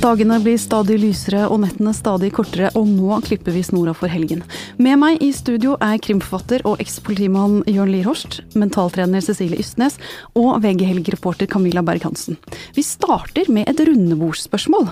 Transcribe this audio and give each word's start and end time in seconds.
Dagene 0.00 0.38
blir 0.40 0.56
stadig 0.56 0.94
lysere 0.96 1.42
og 1.52 1.58
nettene 1.60 1.90
stadig 1.92 2.30
kortere, 2.32 2.70
og 2.72 2.86
nå 2.88 3.18
klipper 3.20 3.52
vi 3.52 3.60
snora 3.60 3.92
for 3.92 4.08
helgen. 4.08 4.40
Med 4.80 4.96
meg 4.96 5.20
i 5.20 5.28
studio 5.36 5.74
er 5.84 6.00
krimforfatter 6.00 6.64
og 6.64 6.80
ekspolitimann 6.80 7.58
Jørn 7.68 7.92
Lierhorst, 7.92 8.38
mentaltrener 8.56 9.20
Cecilie 9.20 9.60
Ystnes 9.60 9.98
og 10.32 10.62
VG 10.64 10.86
Helg-reporter 10.88 11.50
Camilla 11.52 11.84
Berg-Hansen. 11.84 12.40
Vi 12.72 12.86
starter 12.86 13.52
med 13.52 13.68
et 13.68 13.84
rundebordsspørsmål. 13.90 14.88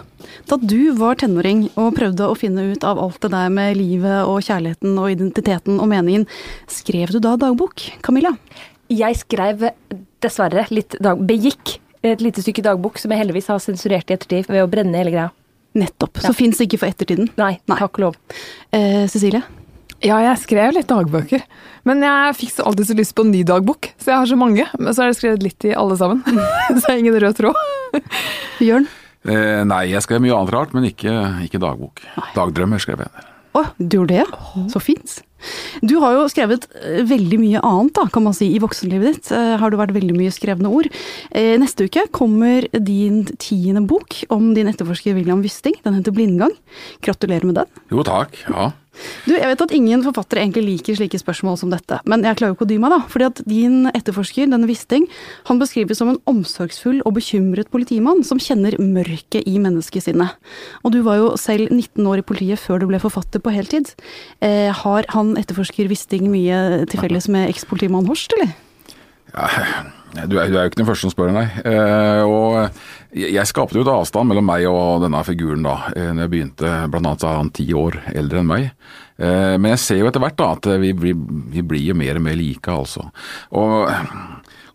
Da 0.52 0.60
du 0.60 0.92
var 1.00 1.16
tenåring 1.24 1.70
og 1.70 1.96
prøvde 1.96 2.28
å 2.28 2.36
finne 2.36 2.68
ut 2.74 2.84
av 2.84 3.00
alt 3.00 3.22
det 3.24 3.32
der 3.32 3.48
med 3.48 3.80
livet 3.80 4.28
og 4.28 4.44
kjærligheten 4.44 4.92
og 5.00 5.16
identiteten 5.16 5.80
og 5.80 5.88
meningen, 5.88 6.28
skrev 6.68 7.16
du 7.16 7.22
da 7.24 7.38
dagbok? 7.40 7.80
Camilla? 8.04 8.36
Jeg 8.92 9.24
skrev 9.24 9.70
dessverre 10.20 10.68
litt 10.68 11.00
dag... 11.00 11.24
Begikk 11.24 11.78
et 12.06 12.22
lite 12.22 12.44
stykke 12.44 12.64
dagbok 12.64 12.98
som 13.00 13.12
jeg 13.12 13.22
heldigvis 13.22 13.50
har 13.52 13.62
sensurert 13.62 14.10
i 14.10 14.16
ettertid 14.16 14.50
ved 14.50 14.62
å 14.62 14.70
brenne 14.70 14.98
hele 15.00 15.14
greia. 15.14 15.30
Nettopp. 15.78 16.20
Så 16.22 16.30
ja. 16.32 16.36
fins 16.36 16.58
det 16.58 16.68
ikke 16.68 16.82
for 16.82 16.90
ettertiden? 16.90 17.30
Nei, 17.38 17.54
Nei. 17.68 17.78
takk 17.78 17.98
og 17.98 18.04
lov. 18.06 18.20
Eh, 18.74 19.04
Cecilie? 19.10 19.42
Ja, 20.04 20.20
jeg 20.22 20.38
skrev 20.44 20.76
litt 20.76 20.88
dagbøker. 20.90 21.42
Men 21.88 22.04
jeg 22.06 22.36
fikk 22.38 22.52
så 22.54 22.68
alltid 22.70 22.90
så 22.90 22.96
lyst 22.98 23.16
på 23.18 23.24
en 23.26 23.32
ny 23.34 23.42
dagbok, 23.46 23.90
så 23.98 24.12
jeg 24.12 24.20
har 24.22 24.30
så 24.30 24.38
mange. 24.38 24.66
Men 24.78 24.94
så 24.94 25.02
har 25.02 25.10
jeg 25.10 25.18
skrevet 25.18 25.44
litt 25.44 25.66
i 25.66 25.74
alle 25.74 25.98
sammen. 25.98 26.22
så 26.78 26.82
jeg 26.84 26.86
har 26.86 27.00
ingen 27.02 27.18
rød 27.18 27.38
tråd. 27.40 27.58
Jørn? 28.62 28.86
Eh, 29.28 29.62
nei, 29.66 29.82
jeg 29.90 30.04
skrev 30.06 30.22
mye 30.22 30.36
annet 30.36 30.54
rart, 30.54 30.76
men 30.76 30.86
ikke, 30.88 31.14
ikke 31.46 31.62
dagbok. 31.62 32.04
Nei. 32.14 32.28
Dagdrømmer 32.36 32.82
skrev 32.82 33.02
jeg. 33.04 33.26
Å, 33.58 33.64
du 33.80 33.98
gjorde 34.00 34.20
det? 34.20 34.68
Så 34.70 34.82
fint. 34.82 35.18
Du 35.82 35.98
har 36.02 36.16
jo 36.16 36.26
skrevet 36.30 36.66
eh, 36.80 37.02
veldig 37.08 37.38
mye 37.42 37.62
annet 37.66 37.94
da, 37.98 38.06
kan 38.12 38.24
man 38.26 38.36
si, 38.36 38.50
i 38.54 38.62
voksenlivet 38.62 39.18
ditt. 39.18 39.30
Eh, 39.34 39.54
har 39.60 39.70
du 39.70 39.78
vært 39.80 39.94
veldig 39.96 40.16
mye 40.16 40.34
skrevne 40.34 40.72
ord. 40.72 40.90
Eh, 41.30 41.54
neste 41.60 41.86
uke 41.88 42.06
kommer 42.14 42.66
din 42.72 43.24
tiende 43.38 43.84
bok 43.88 44.20
om 44.34 44.52
din 44.56 44.70
etterforsker 44.70 45.16
William 45.18 45.42
Wisting. 45.44 45.78
Den 45.84 45.98
heter 46.00 46.14
'Blindgang'. 46.14 46.56
Gratulerer 47.04 47.46
med 47.46 47.60
den. 47.62 47.72
Jo 47.92 48.04
takk. 48.06 48.36
Ja. 48.48 48.72
Du, 49.26 49.34
jeg 49.34 49.48
vet 49.50 49.64
at 49.64 49.74
ingen 49.76 50.04
forfattere 50.06 50.42
egentlig 50.42 50.64
liker 50.66 50.98
slike 50.98 51.20
spørsmål 51.20 51.58
som 51.60 51.72
dette, 51.72 52.00
men 52.08 52.24
jeg 52.26 52.38
klarer 52.38 52.52
jo 52.52 52.58
ikke 52.58 52.66
å 52.66 52.70
dy 52.72 52.78
meg, 52.82 52.94
da. 52.94 53.00
Fordi 53.10 53.28
at 53.28 53.42
din 53.48 53.90
etterforsker, 53.92 54.50
denne 54.50 54.68
Wisting, 54.70 55.08
han 55.48 55.60
beskrives 55.62 56.00
som 56.00 56.12
en 56.12 56.20
omsorgsfull 56.30 57.02
og 57.04 57.16
bekymret 57.18 57.70
politimann 57.74 58.24
som 58.26 58.40
kjenner 58.42 58.76
mørket 58.80 59.46
i 59.48 59.58
menneskesinnet. 59.62 60.38
Og 60.84 60.94
du 60.94 61.02
var 61.06 61.20
jo 61.20 61.34
selv 61.40 61.72
19 61.72 62.06
år 62.08 62.22
i 62.22 62.28
politiet 62.28 62.62
før 62.62 62.82
du 62.82 62.88
ble 62.90 63.02
forfatter 63.02 63.42
på 63.42 63.54
heltid. 63.54 63.94
Eh, 64.44 64.70
har 64.74 65.10
han 65.14 65.36
etterforsker 65.40 65.90
Wisting 65.90 66.30
mye 66.32 66.86
til 66.88 67.04
felles 67.04 67.30
med 67.32 67.50
ekspolitimann 67.52 68.08
Horst, 68.08 68.34
eller? 68.38 68.56
Ja, 69.34 70.24
du 70.26 70.38
er, 70.38 70.48
du 70.48 70.56
er, 70.56 70.64
jo 70.64 70.70
ikke 70.70 70.80
den 70.80 70.88
første 70.88 71.04
som 71.04 71.12
spør, 71.12 71.32
nei. 71.36 71.44
Eh, 71.68 72.22
og 72.24 73.12
jeg 73.12 73.44
skapte 73.48 73.76
jo 73.76 73.84
et 73.84 73.90
avstand 73.92 74.30
mellom 74.30 74.46
meg 74.48 74.64
og 74.70 75.04
denne 75.04 75.20
figuren 75.26 75.66
da 75.66 75.76
eh, 75.92 76.10
når 76.14 76.24
jeg 76.24 76.32
begynte. 76.32 76.72
Blant 76.88 77.10
annet 77.10 77.26
er 77.28 77.38
han 77.42 77.52
ti 77.54 77.68
år 77.76 78.00
eldre 78.14 78.42
enn 78.42 78.48
meg. 78.48 78.70
Eh, 79.20 79.54
men 79.60 79.74
jeg 79.74 79.82
ser 79.84 80.00
jo 80.00 80.08
etter 80.08 80.24
hvert 80.24 80.38
da 80.40 80.52
at 80.56 80.70
vi, 80.80 80.94
vi, 80.96 81.12
vi, 81.52 81.64
blir 81.66 81.90
jo 81.90 81.98
mer 81.98 82.20
og 82.20 82.24
mer 82.24 82.38
like, 82.40 82.72
altså. 82.72 83.08
Og 83.52 83.90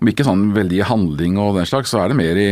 om 0.04 0.12
ikke 0.12 0.28
sånn 0.28 0.52
veldig 0.56 0.82
i 0.82 0.88
handling 0.88 1.40
og 1.42 1.58
den 1.58 1.70
slags, 1.70 1.94
så 1.94 2.04
er 2.04 2.12
det 2.14 2.20
mer 2.20 2.40
i 2.40 2.50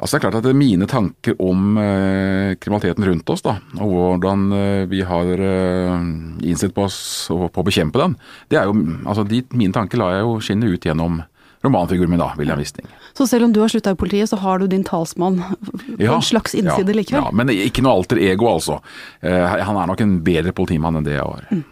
Altså 0.00 0.16
det 0.16 0.18
er 0.18 0.24
klart 0.26 0.38
at 0.40 0.56
Mine 0.56 0.88
tanker 0.88 1.36
om 1.44 1.76
eh, 1.80 2.54
kriminaliteten 2.56 3.04
rundt 3.04 3.32
oss, 3.32 3.44
da, 3.44 3.58
og 3.78 3.90
hvordan 3.92 4.46
eh, 4.56 4.84
vi 4.90 5.02
har 5.06 5.42
eh, 5.44 6.06
innstilt 6.48 6.74
på 6.76 6.86
oss 6.88 7.00
og 7.34 7.50
på 7.52 7.60
å 7.60 7.66
bekjempe 7.68 8.00
den, 8.00 8.16
det 8.48 8.60
er 8.60 8.70
jo, 8.70 8.76
altså 9.04 9.26
de, 9.28 9.42
mine 9.52 9.76
tanker 9.76 10.00
lar 10.00 10.16
jeg 10.16 10.24
jo 10.24 10.38
skinne 10.44 10.72
ut 10.72 10.88
gjennom 10.88 11.20
romanfiguren 11.60 12.10
min, 12.10 12.20
da, 12.22 12.30
William 12.38 12.58
Wisting. 12.58 12.86
Så 13.12 13.26
selv 13.26 13.44
om 13.44 13.52
du 13.52 13.60
har 13.60 13.68
slutta 13.68 13.92
i 13.92 13.98
politiet, 14.00 14.30
så 14.30 14.36
har 14.40 14.58
du 14.58 14.66
din 14.66 14.84
talsmann 14.84 15.42
på 15.60 15.98
ja, 15.98 16.14
en 16.16 16.24
slags 16.24 16.54
innside 16.54 16.88
ja, 16.94 16.96
likevel? 16.96 17.26
Ja, 17.26 17.34
men 17.36 17.52
ikke 17.52 17.84
noe 17.84 17.98
alter 18.00 18.20
ego, 18.24 18.48
altså. 18.54 18.80
Eh, 19.20 19.60
han 19.60 19.76
er 19.76 19.90
nok 19.90 20.00
en 20.00 20.16
bedre 20.24 20.54
politimann 20.56 20.96
enn 20.96 21.04
det 21.04 21.18
jeg 21.18 21.28
var. 21.28 21.44
Mm. 21.52 21.66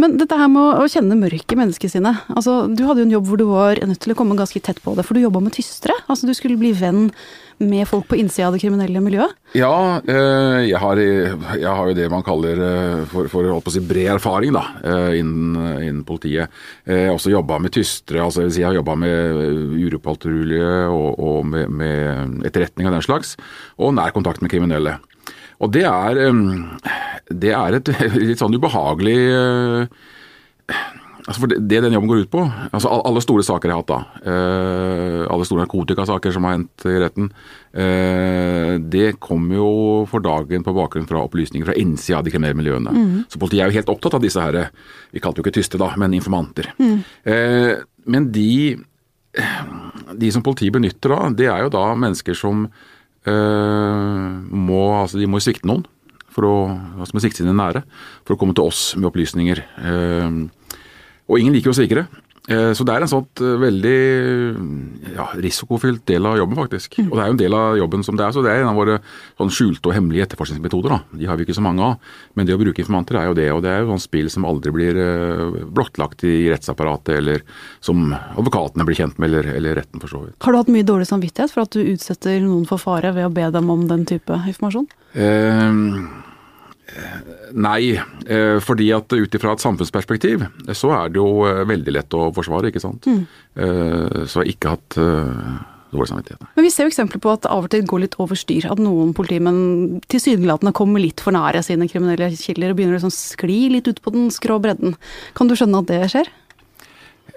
Men 0.00 0.16
dette 0.20 0.38
her 0.38 0.50
med 0.52 0.82
å 0.82 0.86
kjenne 0.90 1.18
mørket 1.18 1.56
i 1.56 1.60
menneskesinnet. 1.60 2.30
Altså, 2.34 2.60
du 2.70 2.84
hadde 2.86 3.02
jo 3.02 3.08
en 3.08 3.18
jobb 3.18 3.28
hvor 3.28 3.40
du 3.40 3.46
var 3.50 3.82
nødt 3.88 4.00
til 4.04 4.14
å 4.14 4.18
komme 4.18 4.38
ganske 4.38 4.62
tett 4.64 4.80
på 4.84 4.96
det, 4.98 5.06
for 5.06 5.16
du 5.16 5.24
jobba 5.24 5.42
med 5.44 5.56
tystere. 5.56 5.96
Altså, 6.06 6.28
du 6.28 6.34
skulle 6.36 6.58
bli 6.60 6.74
venn 6.76 7.08
med 7.58 7.88
folk 7.90 8.06
på 8.06 8.16
innsida 8.20 8.46
av 8.48 8.54
det 8.54 8.60
kriminelle 8.62 9.00
miljøet? 9.02 9.34
Ja, 9.58 9.98
eh, 9.98 10.68
jeg 10.68 10.78
har, 10.78 11.00
jeg 11.00 11.72
har 11.80 11.90
jo 11.90 11.96
det 11.96 12.06
man 12.12 12.22
kaller 12.26 12.60
for, 13.10 13.26
for, 13.32 13.48
på 13.58 13.72
å 13.72 13.74
si 13.74 13.82
bred 13.82 14.12
erfaring 14.14 14.54
da, 14.54 14.64
eh, 14.78 15.18
innen, 15.18 15.58
innen 15.82 16.04
politiet. 16.06 16.54
Jeg 16.86 17.08
har 17.08 17.16
også 17.16 17.34
jobba 17.34 17.58
med 17.62 17.74
tystere, 17.74 18.22
altså 18.22 18.46
jeg, 18.46 18.54
si 18.54 18.62
jeg 18.62 18.70
har 18.70 18.78
jobba 18.78 18.94
med 19.02 19.42
uropatrulje 19.74 20.70
og, 20.86 21.18
og 21.18 21.50
med, 21.50 21.74
med, 21.80 22.38
etterretning 22.48 22.88
og 22.88 22.98
den 22.98 23.06
slags, 23.06 23.34
og 23.78 23.96
nær 23.98 24.14
kontakt 24.14 24.44
med 24.44 24.52
kriminelle. 24.54 24.98
Og 25.58 25.72
det 25.74 25.82
er, 25.90 26.20
det 27.30 27.52
er 27.56 27.78
et 27.78 27.92
litt 28.30 28.40
sånn 28.40 28.56
ubehagelig 28.56 29.18
Altså 31.28 31.42
for 31.42 31.52
det, 31.52 31.58
det, 31.68 31.82
den 31.84 31.92
jobben 31.92 32.08
går 32.08 32.22
ut 32.24 32.30
på 32.32 32.40
altså 32.40 32.90
Alle 33.04 33.20
store 33.20 33.44
saker 33.44 33.68
jeg 33.68 33.76
har 33.76 33.82
hatt, 33.82 33.90
da, 33.90 34.22
eh, 34.32 35.24
alle 35.28 35.44
store 35.44 35.66
narkotikasaker 35.66 36.32
som 36.32 36.46
har 36.48 36.54
hendt 36.56 36.86
i 36.88 36.94
retten, 37.02 37.28
eh, 37.76 38.72
det 38.80 39.18
kommer 39.20 39.58
jo 39.58 39.70
for 40.08 40.24
dagen 40.24 40.64
på 40.64 40.74
bakgrunn 40.76 41.08
fra 41.10 41.20
opplysninger 41.26 41.68
fra 41.68 41.76
innsida 41.76 42.20
av 42.20 42.24
de 42.24 42.32
kriminelle 42.32 42.56
miljøene. 42.56 42.94
Mm. 42.96 43.10
Så 43.28 43.40
politiet 43.42 43.66
er 43.66 43.68
jo 43.68 43.76
helt 43.76 43.92
opptatt 43.92 44.16
av 44.16 44.24
disse 44.24 44.40
her, 44.40 44.70
vi 45.12 45.20
kalte 45.20 45.42
jo 45.42 45.44
ikke 45.44 45.58
tyste 45.58 45.80
da, 45.80 45.90
men 46.00 46.16
informanter. 46.16 46.70
Mm. 46.80 46.96
Eh, 47.28 47.74
men 48.08 48.30
de, 48.32 48.78
de 50.16 50.32
som 50.32 50.44
politiet 50.46 50.78
benytter 50.78 51.12
da, 51.12 51.20
det 51.36 51.52
er 51.52 51.66
jo 51.66 51.74
da 51.76 51.84
mennesker 51.92 52.40
som 52.40 52.64
eh, 53.28 54.32
må, 54.48 54.82
altså 55.02 55.20
de 55.20 55.28
må 55.28 55.44
svikte 55.44 55.68
noen 55.68 55.84
for 56.38 56.46
å 56.46 56.54
altså 57.02 57.24
sikte 57.24 57.42
sine 57.42 57.56
nære, 57.58 57.82
for 58.22 58.36
å 58.36 58.40
komme 58.40 58.54
til 58.56 58.70
oss 58.70 58.92
med 58.96 59.10
opplysninger. 59.10 59.64
Eh, 59.82 60.40
og 61.28 61.42
ingen 61.42 61.54
liker 61.56 61.72
jo 61.72 61.76
svikere. 61.76 62.06
Eh, 62.48 62.70
så 62.72 62.84
det 62.86 62.94
er 62.94 63.04
en 63.04 63.10
sånn 63.10 63.26
veldig 63.60 63.98
ja, 65.12 65.26
risikofylt 65.36 66.06
del 66.08 66.24
av 66.24 66.38
jobben, 66.40 66.56
faktisk. 66.56 66.96
Mm. 66.96 67.10
Og 67.10 67.16
det 67.18 67.20
er 67.20 67.28
jo 67.28 67.34
en 67.34 67.40
del 67.42 67.56
av 67.58 67.76
jobben 67.76 68.04
som 68.06 68.16
det 68.16 68.24
er. 68.24 68.32
Så 68.32 68.44
det 68.44 68.54
er 68.54 68.62
en 68.62 68.70
av 68.70 68.78
våre 68.78 68.96
sånn 69.36 69.52
skjulte 69.52 69.90
og 69.90 69.96
hemmelige 69.96 70.24
etterforskningsmetoder. 70.24 70.94
da. 70.94 71.18
De 71.20 71.28
har 71.28 71.36
vi 71.36 71.44
ikke 71.44 71.58
så 71.58 71.64
mange 71.64 71.84
av. 71.84 72.14
Men 72.38 72.48
det 72.48 72.56
å 72.56 72.60
bruke 72.62 72.80
informanter 72.80 73.20
er 73.20 73.28
jo 73.28 73.36
det. 73.36 73.48
Og 73.52 73.60
det 73.66 73.74
er 73.74 73.82
jo 73.82 73.90
sånn 73.92 74.04
spill 74.06 74.30
som 74.32 74.46
aldri 74.48 74.72
blir 74.72 75.00
blottlagt 75.76 76.24
i 76.24 76.38
rettsapparatet, 76.48 77.18
eller 77.20 77.44
som 77.84 78.14
advokatene 78.16 78.88
blir 78.88 79.02
kjent 79.02 79.20
med, 79.20 79.28
eller, 79.28 79.50
eller 79.58 79.82
retten 79.82 80.00
for 80.00 80.14
så 80.14 80.22
vidt. 80.24 80.38
Har 80.46 80.56
du 80.56 80.62
hatt 80.62 80.72
mye 80.72 80.88
dårlig 80.88 81.10
samvittighet 81.10 81.52
for 81.52 81.66
at 81.66 81.76
du 81.76 81.84
utsetter 81.84 82.40
noen 82.46 82.64
for 82.70 82.80
fare 82.80 83.12
ved 83.12 83.28
å 83.28 83.34
be 83.34 83.50
dem 83.52 83.68
om 83.74 83.84
den 83.90 84.08
type 84.08 84.40
informasjon? 84.48 84.88
Uh, 85.12 86.24
Nei, 87.58 87.96
eh, 88.26 88.58
fordi 88.64 88.90
at 88.96 89.12
ut 89.12 89.34
ifra 89.34 89.54
et 89.54 89.64
samfunnsperspektiv 89.64 90.44
så 90.76 90.92
er 90.96 91.12
det 91.12 91.20
jo 91.20 91.44
eh, 91.48 91.64
veldig 91.68 91.94
lett 91.94 92.16
å 92.16 92.28
forsvare, 92.36 92.70
ikke 92.70 92.82
sant. 92.82 93.08
Mm. 93.08 93.26
Eh, 93.56 94.24
så 94.24 94.42
jeg 94.42 94.44
har 94.44 94.52
ikke 94.54 94.72
hatt 94.74 94.98
dårlig 95.92 96.10
samvittighet. 96.10 96.48
Men 96.56 96.66
vi 96.66 96.72
ser 96.72 96.86
jo 96.86 96.92
eksempler 96.92 97.22
på 97.24 97.32
at 97.32 97.44
det 97.44 97.52
av 97.52 97.68
og 97.68 97.72
til 97.72 97.86
går 97.88 98.04
litt 98.04 98.18
over 98.20 98.38
styr. 98.38 98.66
At 98.72 98.82
noen 98.82 99.14
politimenn 99.16 100.02
tilsynelatende 100.12 100.74
kommer 100.76 101.00
litt 101.00 101.22
for 101.24 101.36
nære 101.36 101.62
sine 101.64 101.88
kriminelle 101.88 102.28
kilder 102.36 102.74
og 102.74 102.80
begynner 102.80 102.96
å 102.96 103.00
liksom 103.00 103.14
skli 103.14 103.62
litt 103.72 103.88
ut 103.88 104.02
på 104.04 104.12
den 104.12 104.28
skrå 104.34 104.60
bredden. 104.64 104.98
Kan 105.38 105.48
du 105.48 105.56
skjønne 105.56 105.80
at 105.80 105.88
det 105.88 106.02
skjer? 106.12 106.28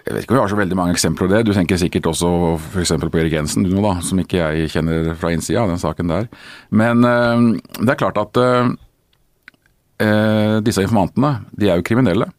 Jeg 0.01 0.15
vet 0.15 0.25
ikke 0.25 0.33
om 0.33 0.39
vi 0.39 0.41
har 0.41 0.51
så 0.51 0.57
veldig 0.57 0.77
mange 0.79 0.95
eksempler 0.97 1.29
på 1.29 1.31
det. 1.31 1.43
Du 1.47 1.53
tenker 1.55 1.79
sikkert 1.79 2.11
også 2.11 2.31
f.eks. 2.57 2.95
på 3.03 3.19
Erik 3.21 3.35
Jensen, 3.37 3.67
du 3.67 3.71
nå 3.71 3.83
da, 3.85 3.97
som 4.03 4.19
ikke 4.19 4.39
jeg 4.41 4.71
kjenner 4.73 5.11
fra 5.19 5.31
innsida 5.31 5.63
av 5.63 5.71
den 5.71 5.81
saken 5.81 6.11
der. 6.11 6.31
Men 6.73 7.05
det 7.05 7.93
er 7.93 7.99
klart 8.01 8.19
at 8.19 8.39
disse 10.65 10.83
informantene 10.83 11.39
de 11.57 11.69
er 11.69 11.79
jo 11.79 11.87
kriminelle. 11.87 12.29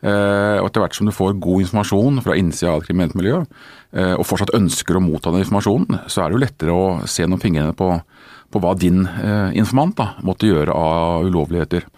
Eh, 0.00 0.56
og 0.62 0.70
etter 0.70 0.80
hvert 0.80 0.96
som 0.96 1.08
du 1.08 1.12
får 1.12 1.36
god 1.44 1.66
informasjon 1.66 2.22
fra 2.24 2.36
innsida 2.40 2.72
av 2.72 2.80
et 2.80 2.88
kriminelt 2.88 3.16
miljø, 3.18 3.42
eh, 3.92 4.14
og 4.14 4.24
fortsatt 4.24 4.54
ønsker 4.56 4.96
å 4.96 5.02
motta 5.04 5.32
den 5.34 5.44
informasjonen, 5.44 6.06
så 6.08 6.22
er 6.22 6.30
det 6.30 6.38
jo 6.38 6.44
lettere 6.46 6.76
å 6.76 6.86
se 7.04 7.26
noen 7.26 7.42
fingrene 7.42 7.76
på, 7.76 7.90
på 8.50 8.62
hva 8.64 8.72
din 8.80 9.04
eh, 9.04 9.50
informant 9.60 9.98
da, 10.00 10.14
måtte 10.24 10.48
gjøre 10.48 10.76
av 10.76 11.28
ulovligheter. 11.28 11.88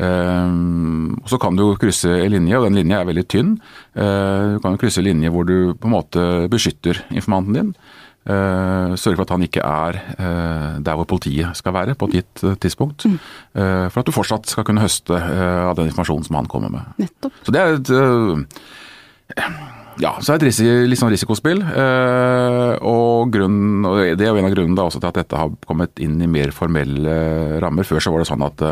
Og 0.00 1.26
Så 1.28 1.36
kan 1.42 1.58
du 1.58 1.74
krysse 1.76 2.08
en 2.08 2.30
linje, 2.32 2.56
og 2.56 2.62
den 2.64 2.78
linja 2.78 3.02
er 3.02 3.08
veldig 3.10 3.24
tynn. 3.28 3.50
Du 3.92 4.60
kan 4.62 4.78
krysse 4.80 5.02
en 5.02 5.04
linje 5.04 5.28
hvor 5.34 5.44
du 5.44 5.74
på 5.76 5.90
en 5.90 5.92
måte 5.92 6.22
beskytter 6.48 7.02
informanten 7.10 7.58
din. 7.58 7.72
Uh, 8.20 8.92
sørge 9.00 9.16
for 9.16 9.24
at 9.24 9.30
han 9.32 9.44
ikke 9.46 9.62
er 9.64 9.96
uh, 10.20 10.76
der 10.84 10.98
hvor 10.98 11.06
politiet 11.08 11.56
skal 11.56 11.72
være 11.72 11.94
på 11.96 12.10
et 12.10 12.18
gitt 12.18 12.42
uh, 12.44 12.52
tidspunkt. 12.60 13.06
Mm. 13.08 13.18
for 13.90 14.02
at 14.02 14.06
du 14.06 14.12
fortsatt 14.12 14.50
skal 14.50 14.64
kunne 14.68 14.82
høste 14.84 15.16
av 15.16 15.72
den 15.78 15.88
informasjonen 15.88 16.26
som 16.26 16.36
han 16.38 16.48
kommer 16.50 16.70
med. 16.72 16.90
Nettopp. 17.00 17.38
Så 17.46 17.54
det 17.54 17.60
er 17.60 17.78
et 17.78 17.90
ja, 20.00 20.14
så 20.22 20.32
er 20.32 20.40
det 20.40 20.52
et 20.52 20.88
litt 20.88 20.98
sånn 20.98 21.10
risikospill. 21.12 21.60
og, 21.60 23.32
grunnen, 23.34 23.84
og 23.84 23.98
Det 24.16 24.24
er 24.24 24.30
jo 24.30 24.40
en 24.40 24.48
av 24.48 24.54
grunnene 24.54 24.86
til 24.94 25.08
at 25.08 25.18
dette 25.18 25.36
har 25.36 25.52
kommet 25.66 26.00
inn 26.00 26.20
i 26.22 26.30
mer 26.30 26.54
formelle 26.56 27.60
rammer. 27.60 27.84
Før 27.84 28.00
så 28.00 28.12
var 28.14 28.22
det 28.22 28.30
sånn 28.30 28.46
at 28.46 28.64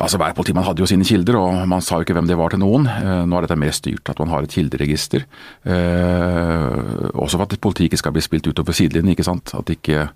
Altså 0.00 0.16
Hver 0.18 0.32
politimann 0.34 0.64
hadde 0.64 0.80
jo 0.80 0.86
sine 0.88 1.04
kilder, 1.04 1.36
og 1.36 1.66
man 1.68 1.82
sa 1.84 1.98
jo 1.98 2.06
ikke 2.06 2.14
hvem 2.16 2.26
det 2.30 2.38
var 2.40 2.48
til 2.54 2.62
noen. 2.62 2.86
Eh, 2.88 3.24
nå 3.28 3.36
er 3.36 3.44
dette 3.44 3.58
mer 3.60 3.74
styrt, 3.76 4.08
at 4.08 4.18
man 4.22 4.30
har 4.32 4.46
et 4.46 4.54
kilderegister. 4.54 5.26
Eh, 5.68 7.10
også 7.12 7.36
for 7.38 7.44
at 7.46 7.58
politiet 7.62 7.90
ikke 7.92 8.00
skal 8.00 8.14
bli 8.16 8.24
spilt 8.24 8.48
utover 8.48 8.74
sidelinjen. 8.76 9.12
ikke 9.14 9.26
sant? 9.26 9.52
At 9.58 9.68
ikke 9.72 10.06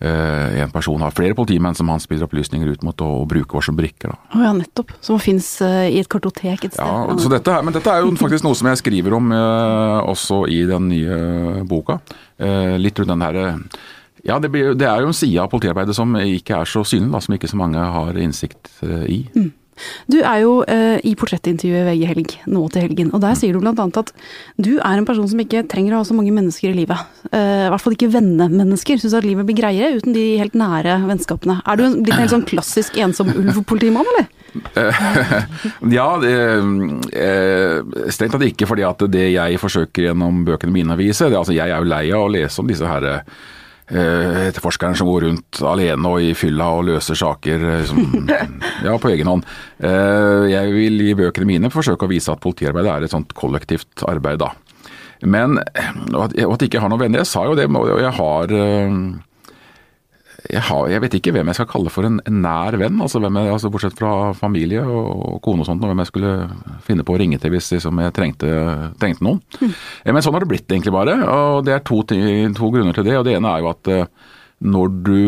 eh, 0.00 0.56
en 0.64 0.72
person 0.72 1.04
har 1.04 1.12
flere 1.14 1.36
politimenn 1.38 1.76
som 1.76 1.92
han 1.92 2.00
spiller 2.02 2.26
opplysninger 2.26 2.72
ut 2.72 2.82
mot 2.86 3.04
og, 3.04 3.20
og 3.22 3.28
bruker 3.34 3.64
som 3.68 3.76
brikker. 3.78 4.14
Å 4.16 4.40
Å 4.40 4.42
ja, 4.48 4.52
nettopp. 4.56 4.96
Som 5.04 5.20
fins 5.22 5.52
i 5.68 6.00
et 6.00 6.08
kartotek 6.10 6.66
et 6.70 6.74
sted. 6.78 6.84
Ja, 6.84 7.20
så 7.20 7.32
dette, 7.32 7.52
her- 7.54 7.62
Men 7.68 7.76
dette 7.76 7.92
er 7.92 8.00
jo 8.06 8.16
faktisk 8.20 8.48
noe 8.48 8.56
som 8.58 8.72
jeg 8.72 8.80
skriver 8.82 9.18
om 9.20 9.30
eh, 9.36 10.00
også 10.10 10.46
i 10.48 10.62
den 10.70 10.88
nye 10.94 11.64
boka. 11.68 12.00
Eh, 12.40 12.76
litt 12.80 12.98
rundt 12.98 13.12
den 13.14 13.26
her 13.28 13.42
eh, 13.44 13.56
Ja, 14.26 14.38
det, 14.42 14.50
blir, 14.52 14.74
det 14.78 14.88
er 14.88 15.04
jo 15.04 15.12
en 15.12 15.16
side 15.16 15.40
av 15.40 15.48
politiarbeidet 15.52 15.96
som 15.96 16.12
ikke 16.20 16.60
er 16.60 16.68
så 16.68 16.84
synlig, 16.84 17.12
da, 17.14 17.22
som 17.24 17.36
ikke 17.36 17.50
så 17.50 17.60
mange 17.60 17.88
har 17.96 18.20
innsikt 18.20 18.72
i. 19.08 19.24
i. 19.38 19.48
Du 20.10 20.18
er 20.20 20.42
jo 20.42 20.52
eh, 20.68 20.98
i 21.06 21.14
portrettintervjuet 21.18 21.86
VG 21.88 22.02
Helg 22.10 22.34
nå 22.50 22.64
til 22.72 22.84
helgen, 22.84 23.12
og 23.16 23.22
der 23.24 23.36
sier 23.38 23.56
du 23.56 23.64
annet 23.64 24.00
at 24.00 24.12
du 24.60 24.72
er 24.78 24.98
en 24.98 25.06
person 25.08 25.28
som 25.30 25.40
ikke 25.42 25.64
trenger 25.70 25.94
å 25.94 26.02
ha 26.02 26.08
så 26.08 26.16
mange 26.16 26.34
mennesker 26.36 26.72
i 26.72 26.78
livet. 26.82 27.06
Eh, 27.30 27.66
I 27.66 27.70
hvert 27.72 27.84
fall 27.84 27.96
ikke 27.96 28.10
vennemennesker. 28.12 29.00
Syns 29.00 29.16
at 29.16 29.26
livet 29.26 29.48
blir 29.48 29.58
greiere 29.60 30.00
uten 30.00 30.16
de 30.16 30.24
helt 30.40 30.56
nære 30.58 30.98
vennskapene. 31.08 31.60
Er 31.64 31.80
du 31.80 31.86
en, 31.86 32.00
en 32.02 32.18
helt 32.18 32.34
sånn 32.34 32.46
klassisk 32.48 32.98
ensom 33.00 33.32
ulv-politimann, 33.32 34.08
eller? 34.14 34.28
Ja, 35.94 36.08
eh, 36.26 36.58
strengt 38.10 38.34
tatt 38.34 38.44
ikke 38.48 38.66
fordi 38.66 38.82
at 38.86 39.04
det 39.12 39.28
jeg 39.30 39.60
forsøker 39.62 40.08
gjennom 40.08 40.42
bøkene 40.48 40.74
mine 40.74 40.96
å 40.96 40.98
vise 40.98 41.28
det, 41.30 41.38
altså 41.38 41.54
Jeg 41.54 41.70
er 41.70 41.78
jo 41.78 41.90
lei 41.90 42.04
av 42.10 42.26
å 42.26 42.32
lese 42.34 42.58
om 42.62 42.68
disse 42.70 42.88
her 42.88 43.06
eh, 43.90 44.48
etterforskerne 44.48 44.98
som 44.98 45.08
går 45.10 45.26
rundt 45.26 45.60
alene 45.66 46.10
og 46.10 46.24
i 46.24 46.32
fylla 46.38 46.70
og 46.78 46.86
løser 46.88 47.18
saker 47.18 47.66
eh, 47.74 47.84
som, 47.88 48.00
ja, 48.86 48.96
på 48.96 49.12
egen 49.12 49.30
hånd. 49.30 49.46
Eh, 49.78 50.50
jeg 50.52 50.74
vil 50.76 51.06
i 51.06 51.16
bøkene 51.18 51.48
mine 51.48 51.72
forsøke 51.72 52.06
å 52.06 52.12
vise 52.12 52.32
at 52.32 52.42
politiarbeidet 52.42 52.92
er 52.92 53.06
et 53.06 53.14
sånt 53.14 53.34
kollektivt 53.38 54.06
arbeid, 54.08 54.42
da. 54.42 54.52
Men 55.20 55.58
og 56.14 56.30
at, 56.30 56.38
jeg 56.38 56.70
ikke 56.70 56.80
har 56.80 56.88
noen 56.88 57.02
venner. 57.02 57.20
Jeg 57.20 57.28
sa 57.28 57.44
jo 57.44 57.56
det, 57.58 57.66
og 57.68 57.90
jeg 58.00 58.12
har 58.16 58.54
jeg, 60.50 60.62
har, 60.66 60.88
jeg 60.90 61.02
vet 61.04 61.14
ikke 61.18 61.32
hvem 61.36 61.50
jeg 61.50 61.58
skal 61.58 61.68
kalle 61.70 61.92
for 61.92 62.08
en, 62.08 62.18
en 62.26 62.40
nær 62.44 62.76
venn, 62.80 62.98
altså, 63.02 63.22
jeg, 63.22 63.52
altså 63.54 63.70
bortsett 63.72 63.96
fra 63.98 64.32
familie 64.36 64.82
og, 64.82 65.06
og 65.34 65.38
kone 65.44 65.64
og 65.64 65.68
sånt, 65.68 65.84
og 65.84 65.92
hvem 65.92 66.02
jeg 66.02 66.10
skulle 66.10 66.34
finne 66.86 67.06
på 67.06 67.14
å 67.14 67.20
ringe 67.22 67.38
til 67.42 67.54
hvis 67.54 67.70
liksom, 67.76 68.02
jeg 68.06 68.16
trengte, 68.16 68.50
trengte 69.00 69.26
noen. 69.26 69.40
Mm. 69.60 69.72
Men 70.10 70.26
sånn 70.26 70.36
har 70.36 70.44
det 70.44 70.50
blitt 70.52 70.68
egentlig 70.70 70.94
bare, 70.94 71.16
og 71.24 71.64
det 71.68 71.76
er 71.76 71.86
to, 71.86 72.02
to 72.04 72.74
grunner 72.74 72.96
til 72.96 73.06
det. 73.06 73.16
og 73.20 73.26
Det 73.28 73.38
ene 73.38 73.54
er 73.54 73.64
jo 73.64 73.72
at 73.72 73.90
eh, 73.94 74.06
når 74.60 74.90
du, 75.06 75.20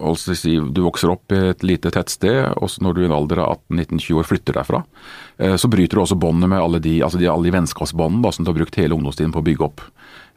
altså 0.00 0.32
du 0.72 0.80
vokser 0.80 1.12
opp 1.12 1.34
i 1.36 1.42
et 1.50 1.64
lite 1.66 1.92
tettsted, 1.92 2.54
og 2.56 2.72
når 2.80 2.96
du 2.96 3.02
i 3.02 3.08
en 3.08 3.16
alder 3.18 3.42
av 3.44 3.58
18-19-20 3.68 4.20
år 4.22 4.28
flytter 4.30 4.56
derfra, 4.56 4.80
eh, 5.36 5.56
så 5.60 5.68
bryter 5.68 5.98
du 5.98 6.04
også 6.06 6.16
båndet 6.20 6.48
med 6.48 6.62
alle 6.62 6.80
de, 6.80 6.98
altså 7.04 7.20
de, 7.20 7.28
alle 7.28 7.50
de 7.50 7.56
vennskapsbåndene 7.58 8.32
som 8.32 8.46
du 8.46 8.52
har 8.52 8.56
brukt 8.62 8.80
hele 8.80 8.96
ungdomstiden 8.96 9.34
på 9.34 9.42
å 9.42 9.48
bygge 9.50 9.68
opp. 9.68 9.84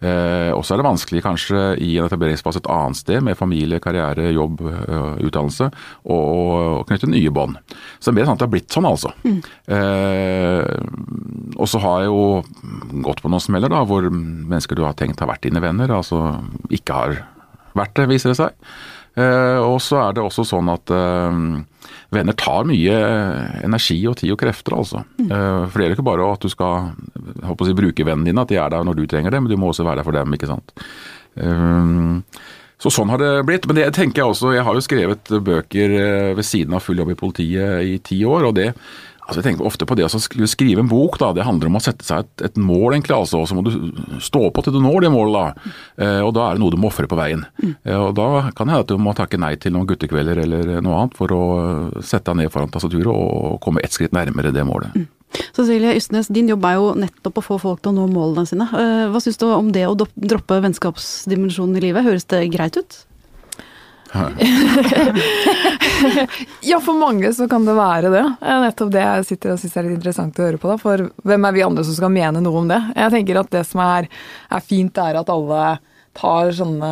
Eh, 0.01 0.49
også 0.55 0.73
er 0.73 0.81
det 0.81 0.87
vanskelig 0.87 1.21
kanskje 1.21 1.59
i 1.77 1.91
en 2.01 2.07
etableringsfase 2.07 2.63
et 2.63 2.69
annet 2.73 2.97
sted, 2.97 3.21
med 3.21 3.37
familie, 3.37 3.81
karriere, 3.83 4.31
jobb, 4.33 4.63
eh, 4.65 5.19
utdannelse, 5.27 5.69
å 6.09 6.19
å 6.31 6.85
knytte 6.87 7.09
nye 7.09 7.29
bånd. 7.33 7.59
Så 7.99 8.09
det 8.09 8.13
er 8.13 8.17
mer 8.17 8.29
sånn 8.29 8.37
at 8.37 8.41
det 8.41 8.47
har 8.47 8.53
blitt 8.55 8.73
sånn, 8.73 8.87
altså. 8.89 9.11
Eh, 9.67 10.63
og 11.57 11.69
så 11.69 11.81
har 11.83 12.01
jeg 12.01 12.09
jo 12.09 13.01
gått 13.05 13.21
på 13.21 13.29
noen 13.29 13.43
smeller 13.43 13.69
da, 13.69 13.83
hvor 13.85 14.07
mennesker 14.09 14.75
du 14.75 14.83
har 14.85 14.97
tenkt 14.97 15.21
har 15.21 15.29
vært 15.29 15.45
dine 15.45 15.61
venner, 15.61 15.93
altså 15.93 16.41
ikke 16.73 16.97
har 16.97 17.21
vært 17.77 17.93
det, 17.99 18.09
viser 18.09 18.33
det 18.33 18.39
seg. 18.41 18.71
Eh, 19.19 19.59
og 19.59 19.81
så 19.83 19.99
er 20.05 20.15
det 20.15 20.23
også 20.23 20.45
sånn 20.47 20.69
at 20.71 20.91
eh, 20.95 21.41
venner 22.15 22.37
tar 22.39 22.67
mye 22.69 22.95
energi 23.65 23.99
og 24.07 24.17
tid 24.21 24.33
og 24.35 24.39
krefter, 24.39 24.77
altså. 24.77 25.03
Eh, 25.19 25.65
for 25.67 25.75
det 25.75 25.85
er 25.85 25.91
jo 25.91 25.99
ikke 25.99 26.07
bare 26.11 26.31
at 26.31 26.45
du 26.45 26.51
skal 26.51 26.93
si, 27.67 27.75
bruke 27.77 28.07
vennene 28.07 28.31
dine, 28.31 28.45
at 28.45 28.51
de 28.51 28.59
er 28.61 28.71
der 28.73 28.87
når 28.87 28.99
du 28.99 29.05
trenger 29.11 29.33
det, 29.33 29.43
men 29.43 29.51
du 29.51 29.59
må 29.59 29.71
også 29.71 29.87
være 29.87 30.01
der 30.01 30.07
for 30.07 30.15
dem, 30.15 30.35
ikke 30.37 30.51
sant. 30.51 30.75
Eh, 31.39 32.49
så 32.81 32.89
sånn 32.89 33.11
har 33.13 33.21
det 33.21 33.31
blitt. 33.45 33.67
Men 33.69 33.77
det 33.77 33.91
tenker 33.93 34.23
jeg 34.23 34.33
også, 34.33 34.55
jeg 34.55 34.65
har 34.65 34.77
jo 34.77 34.83
skrevet 34.83 35.33
bøker 35.45 35.95
eh, 35.99 36.31
ved 36.37 36.47
siden 36.47 36.73
av 36.77 36.83
full 36.85 37.01
jobb 37.01 37.13
i 37.13 37.19
politiet 37.19 37.85
i 37.85 37.97
ti 38.03 38.23
år, 38.25 38.49
og 38.49 38.57
det 38.57 38.71
Altså 39.31 39.39
jeg 39.39 39.45
tenker 39.47 39.67
ofte 39.69 39.85
på 39.87 39.95
det 39.95 40.03
å 40.03 40.09
altså, 40.09 40.19
skrive 40.51 40.83
en 40.83 40.89
bok, 40.91 41.15
da, 41.21 41.29
det 41.31 41.45
handler 41.47 41.69
om 41.69 41.77
å 41.79 41.81
sette 41.83 42.03
seg 42.03 42.25
et, 42.25 42.41
et 42.49 42.57
mål, 42.59 42.97
egentlig, 42.97 43.15
altså, 43.15 43.45
så 43.47 43.55
må 43.55 43.63
du 43.63 43.71
stå 44.19 44.41
på 44.51 44.63
til 44.65 44.75
du 44.75 44.81
når 44.83 45.05
det 45.05 45.11
målet. 45.13 45.37
da. 45.37 45.71
Eh, 46.03 46.19
og 46.25 46.33
da 46.35 46.49
er 46.49 46.59
det 46.59 46.63
noe 46.65 46.73
du 46.73 46.75
må 46.81 46.89
ofre 46.91 47.07
på 47.07 47.15
veien. 47.15 47.45
Eh, 47.63 47.95
og 47.95 48.11
Da 48.17 48.27
kan 48.51 48.67
det 48.67 48.75
hende 48.75 48.83
at 48.83 48.91
du 48.91 48.99
må 48.99 49.13
takke 49.15 49.39
nei 49.39 49.53
til 49.55 49.71
noen 49.71 49.87
guttekvelder 49.87 50.43
eller 50.43 50.83
noe 50.83 50.97
annet 50.99 51.15
for 51.15 51.31
å 51.31 51.41
sette 52.03 52.27
deg 52.33 52.41
ned 52.41 52.51
foran 52.51 52.73
tastaturet 52.73 53.07
og 53.07 53.61
komme 53.63 53.79
ett 53.85 53.95
skritt 53.95 54.11
nærmere 54.11 54.51
det 54.51 54.67
målet. 54.67 54.99
Cecilie 55.55 55.93
Ystnes, 55.95 56.27
din 56.27 56.51
jobb 56.51 56.67
er 56.67 56.75
jo 56.75 56.89
nettopp 56.99 57.39
å 57.39 57.45
få 57.45 57.57
folk 57.61 57.79
til 57.79 57.93
å 57.93 58.01
nå 58.01 58.09
målene 58.11 58.43
sine. 58.49 58.67
Eh, 58.67 59.05
Hva 59.13 59.23
syns 59.23 59.39
du 59.39 59.47
om 59.47 59.71
det 59.71 59.87
å 59.87 59.95
droppe 59.95 60.59
vennskapsdimensjonen 60.67 61.79
i 61.79 61.85
livet? 61.87 62.03
Høres 62.03 62.27
det 62.27 62.43
greit 62.51 62.75
ut? 62.75 62.99
Ja, 66.61 66.79
for 66.83 66.93
mange 66.97 67.31
så 67.33 67.47
kan 67.49 67.65
det 67.65 67.75
være 67.77 68.11
det. 68.13 68.23
Nettopp 68.41 68.91
det 68.93 69.03
jeg 69.03 69.27
sitter 69.29 69.53
og 69.53 69.61
syns 69.61 69.77
er 69.77 69.87
litt 69.87 69.97
interessant 69.99 70.39
å 70.39 70.47
høre 70.47 70.59
på. 70.61 70.69
da, 70.71 70.77
For 70.81 71.05
hvem 71.27 71.47
er 71.47 71.55
vi 71.55 71.65
andre 71.65 71.85
som 71.87 71.97
skal 71.97 72.13
mene 72.13 72.43
noe 72.43 72.63
om 72.63 72.71
det? 72.71 72.79
Jeg 72.97 73.13
tenker 73.15 73.41
at 73.41 73.51
det 73.53 73.63
som 73.69 73.83
er, 73.85 74.09
er 74.51 74.65
fint, 74.65 75.01
er 75.01 75.19
at 75.21 75.31
alle 75.31 75.61
tar 76.17 76.51
sånne 76.57 76.91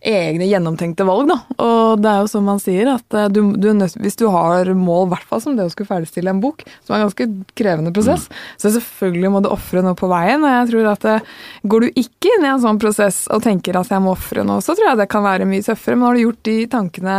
egne 0.00 0.46
gjennomtenkte 0.48 1.04
valg, 1.04 1.28
da. 1.28 1.36
Og 1.60 2.00
det 2.00 2.08
er 2.08 2.22
jo 2.22 2.28
som 2.32 2.46
man 2.48 2.60
sier, 2.62 2.88
at 2.94 3.16
eh, 3.16 3.28
du, 3.32 3.42
du 3.60 3.68
nødt, 3.76 3.98
hvis 4.00 4.16
du 4.16 4.26
har 4.32 4.70
mål, 4.76 5.10
hvert 5.12 5.26
fall 5.28 5.42
som 5.44 5.58
det 5.58 5.66
å 5.68 5.72
skulle 5.72 5.90
ferdigstille 5.90 6.32
en 6.32 6.40
bok, 6.40 6.64
som 6.86 6.94
er 6.94 7.02
en 7.02 7.10
ganske 7.10 7.26
krevende 7.58 7.92
prosess, 7.94 8.28
så 8.60 8.72
selvfølgelig 8.72 9.32
må 9.34 9.42
du 9.44 9.50
ofre 9.52 9.84
noe 9.84 9.98
på 9.98 10.08
veien. 10.10 10.40
Og 10.46 10.54
jeg 10.54 10.70
tror 10.72 10.90
at 10.94 11.06
eh, 11.10 11.28
går 11.68 11.84
du 11.84 12.00
ikke 12.04 12.32
inn 12.32 12.48
i 12.48 12.52
en 12.54 12.64
sånn 12.64 12.80
prosess 12.80 13.22
og 13.32 13.44
tenker 13.44 13.76
at 13.76 13.92
jeg 13.92 14.04
må 14.04 14.14
ofre 14.16 14.44
noe, 14.46 14.64
så 14.64 14.76
tror 14.76 14.92
jeg 14.92 15.02
det 15.02 15.10
kan 15.12 15.26
være 15.26 15.48
mye 15.50 15.66
tøffere. 15.68 15.98
Men 15.98 16.08
har 16.08 16.16
du 16.16 16.24
gjort 16.24 16.42
de 16.48 16.56
tankene 16.72 17.18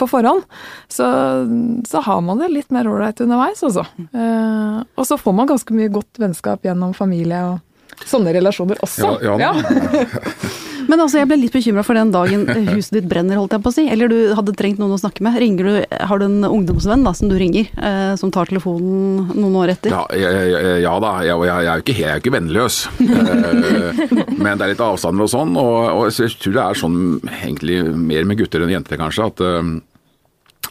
på 0.00 0.08
forhånd, 0.08 0.48
så, 0.88 1.06
så 1.88 2.04
har 2.08 2.24
man 2.24 2.40
det 2.40 2.52
litt 2.54 2.72
mer 2.74 2.88
ålreit 2.88 3.20
underveis, 3.24 3.60
altså. 3.66 3.84
Eh, 4.00 4.80
og 4.96 5.08
så 5.08 5.20
får 5.20 5.36
man 5.36 5.52
ganske 5.52 5.76
mye 5.76 5.92
godt 5.92 6.24
vennskap 6.24 6.64
gjennom 6.64 6.96
familie 6.96 7.44
og 7.52 8.06
sånne 8.08 8.32
relasjoner 8.34 8.80
også. 8.82 9.18
Ja, 9.22 9.36
ja, 9.38 9.52
Men 10.94 11.02
altså, 11.02 11.18
jeg 11.18 11.26
ble 11.26 11.40
litt 11.42 11.54
bekymra 11.54 11.82
for 11.82 11.98
den 11.98 12.12
dagen 12.14 12.44
huset 12.68 12.92
ditt 12.94 13.06
brenner, 13.10 13.34
holdt 13.40 13.56
jeg 13.56 13.62
på 13.64 13.70
å 13.72 13.74
si. 13.74 13.82
Eller 13.90 14.12
du 14.12 14.18
hadde 14.38 14.52
trengt 14.54 14.78
noen 14.78 14.94
å 14.94 14.98
snakke 15.00 15.24
med. 15.26 15.40
Du, 15.58 15.66
Har 16.06 16.20
du 16.22 16.26
en 16.28 16.46
ungdomsvenn 16.46 17.02
da, 17.02 17.10
som 17.18 17.32
du 17.32 17.34
ringer, 17.40 17.66
eh, 17.74 18.12
som 18.20 18.30
tar 18.30 18.46
telefonen 18.46 19.32
noen 19.34 19.56
år 19.58 19.72
etter? 19.74 19.90
Ja, 19.90 20.04
ja, 20.14 20.76
ja 20.84 20.92
da, 21.02 21.16
jeg, 21.26 21.34
jeg, 21.50 21.66
er 21.66 21.80
jo 21.80 21.84
ikke, 21.84 22.12
ikke 22.22 22.34
vennløs. 22.36 22.76
Eh, 23.02 24.04
men 24.44 24.54
det 24.54 24.68
er 24.68 24.70
litt 24.76 24.84
avstander 24.86 25.26
og 25.26 25.32
sånn. 25.34 25.58
Og, 25.58 25.80
og 25.96 26.06
jeg 26.14 26.30
tror 26.38 26.54
det 26.60 26.62
er 26.68 26.80
sånn 26.84 27.00
egentlig 27.40 27.80
mer 27.90 28.30
med 28.30 28.38
gutter 28.38 28.62
enn 28.62 28.76
jenter, 28.76 29.00
kanskje. 29.02 29.26
at 29.32 29.44
eh, 29.48 29.74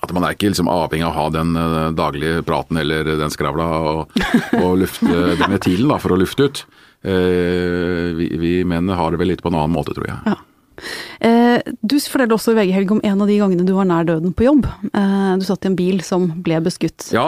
at 0.03 0.11
man 0.11 0.25
er 0.27 0.35
ikke 0.35 0.49
liksom 0.51 0.67
avhengig 0.71 1.05
av 1.07 1.13
å 1.13 1.19
ha 1.19 1.27
den 1.31 1.53
eh, 1.59 1.91
daglige 1.95 2.43
praten 2.47 2.79
eller 2.79 3.07
den 3.19 3.31
skravla 3.31 3.67
og, 3.91 4.17
og 4.59 4.81
lufte 4.81 5.11
den 5.39 5.53
ventilen 5.57 5.91
da, 5.91 5.99
for 6.03 6.15
å 6.15 6.19
lufte 6.19 6.47
ut. 6.47 6.63
Eh, 7.03 8.09
vi, 8.15 8.31
vi 8.39 8.55
menn 8.67 8.89
har 8.89 9.11
det 9.11 9.19
vel 9.19 9.33
litt 9.33 9.43
på 9.43 9.51
en 9.51 9.59
annen 9.59 9.75
måte, 9.75 9.95
tror 9.95 10.07
jeg. 10.07 10.19
Ja. 10.29 10.39
Eh, 11.23 11.59
du 11.85 11.95
forteller 12.01 12.33
også 12.35 12.53
i 12.53 12.57
VG 12.57 12.71
Helg 12.73 12.91
om 12.95 13.01
en 13.05 13.21
av 13.21 13.29
de 13.29 13.35
gangene 13.37 13.65
du 13.67 13.73
var 13.75 13.87
nær 13.87 14.07
døden 14.07 14.33
på 14.35 14.47
jobb. 14.47 14.65
Eh, 14.89 15.33
du 15.39 15.45
satt 15.47 15.67
i 15.67 15.69
en 15.69 15.77
bil 15.77 16.01
som 16.05 16.29
ble 16.45 16.57
beskutt. 16.65 17.09
Ja, 17.13 17.27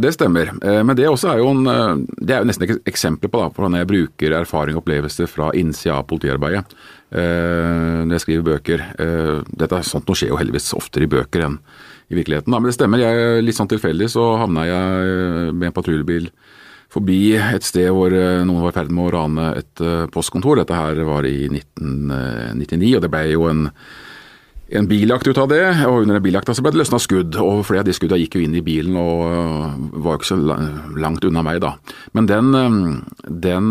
det 0.00 0.14
stemmer. 0.14 0.52
Men 0.62 0.96
det 0.98 1.08
også 1.10 1.32
er 1.32 1.42
jo 1.42 1.50
en, 1.52 2.06
det 2.16 2.36
er 2.36 2.44
jo 2.44 2.50
nesten 2.50 2.68
et 2.68 2.90
eksempel 2.90 3.32
på 3.32 3.42
da, 3.42 3.50
hvordan 3.50 3.78
jeg 3.80 3.90
bruker 3.90 4.38
erfaring 4.38 4.78
og 4.78 4.84
opplevelser 4.84 5.30
fra 5.30 5.50
innsida 5.58 5.98
av 5.98 6.08
politiarbeidet 6.10 6.64
eh, 7.10 8.04
når 8.04 8.16
jeg 8.16 8.26
skriver 8.26 8.48
bøker. 8.52 8.86
Dette 9.48 9.80
er 9.80 9.88
sånt 9.88 10.08
noe 10.08 10.18
skjer 10.18 10.34
jo 10.34 10.40
heldigvis 10.40 10.74
oftere 10.78 11.08
i 11.08 11.12
bøker 11.16 11.48
enn 11.48 11.58
i 12.08 12.16
virkeligheten. 12.16 12.54
Men 12.54 12.70
det 12.70 12.76
stemmer, 12.78 13.02
jeg, 13.02 13.42
litt 13.44 13.58
sånn 13.58 13.68
tilfeldig 13.68 14.08
så 14.12 14.30
havna 14.40 14.64
jeg 14.64 15.50
med 15.52 15.68
en 15.68 15.76
patruljebil 15.76 16.30
forbi 16.92 17.20
et 17.36 17.66
sted 17.66 17.88
hvor 17.92 18.12
eh, 18.14 18.42
noen 18.46 18.64
var 18.64 18.72
i 18.72 18.78
ferd 18.78 18.92
med 18.94 19.08
å 19.08 19.14
rane 19.14 19.48
et 19.60 19.84
eh, 19.84 20.04
postkontor. 20.12 20.62
Dette 20.62 20.76
her 20.76 21.00
var 21.08 21.28
i 21.28 21.48
1999, 21.50 22.94
og 22.96 23.02
det 23.04 23.12
ble 23.12 23.26
jo 23.34 23.48
en 23.50 23.66
en 24.68 24.84
biljakt 24.84 25.24
ut 25.24 25.38
av 25.40 25.46
det, 25.48 25.62
og 25.88 26.02
under 26.02 26.18
den 26.18 26.24
biljakta 26.26 26.52
så 26.52 26.60
ble 26.60 26.74
det 26.74 26.82
løsna 26.82 26.98
skudd. 27.00 27.38
og 27.40 27.62
Flere 27.64 27.80
av 27.80 27.86
de 27.88 27.94
skudda 27.96 28.18
gikk 28.20 28.34
jo 28.36 28.42
inn 28.44 28.58
i 28.58 28.60
bilen 28.60 28.98
og 29.00 29.94
var 30.04 30.18
ikke 30.18 30.28
så 30.28 30.36
langt 30.92 31.24
unna 31.24 31.40
meg, 31.40 31.62
da. 31.64 31.70
Men 32.12 32.28
den, 32.28 32.50
den 33.46 33.70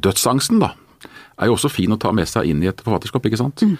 dødsangsten, 0.00 0.62
da, 0.64 0.70
er 1.36 1.50
jo 1.50 1.58
også 1.58 1.68
fin 1.74 1.92
å 1.92 2.00
ta 2.00 2.08
med 2.16 2.30
seg 2.30 2.48
inn 2.48 2.64
i 2.64 2.70
et 2.72 2.80
forfatterskap, 2.80 3.28
ikke 3.28 3.42
sant. 3.42 3.66
Mm. 3.68 3.76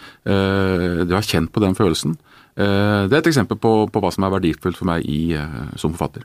Du 1.08 1.16
har 1.16 1.24
kjent 1.24 1.48
på 1.48 1.64
den 1.64 1.80
følelsen. 1.80 2.18
Eh, 2.52 3.08
Det 3.08 3.16
er 3.16 3.22
et 3.22 3.28
eksempel 3.30 3.56
på, 3.56 3.70
på 3.88 4.00
hva 4.02 4.10
som 4.12 4.26
er 4.26 4.32
verdifullt 4.34 4.76
for 4.76 4.88
meg 4.90 5.06
i, 5.08 5.32
eh, 5.38 5.70
som 5.80 5.94
forfatter. 5.94 6.24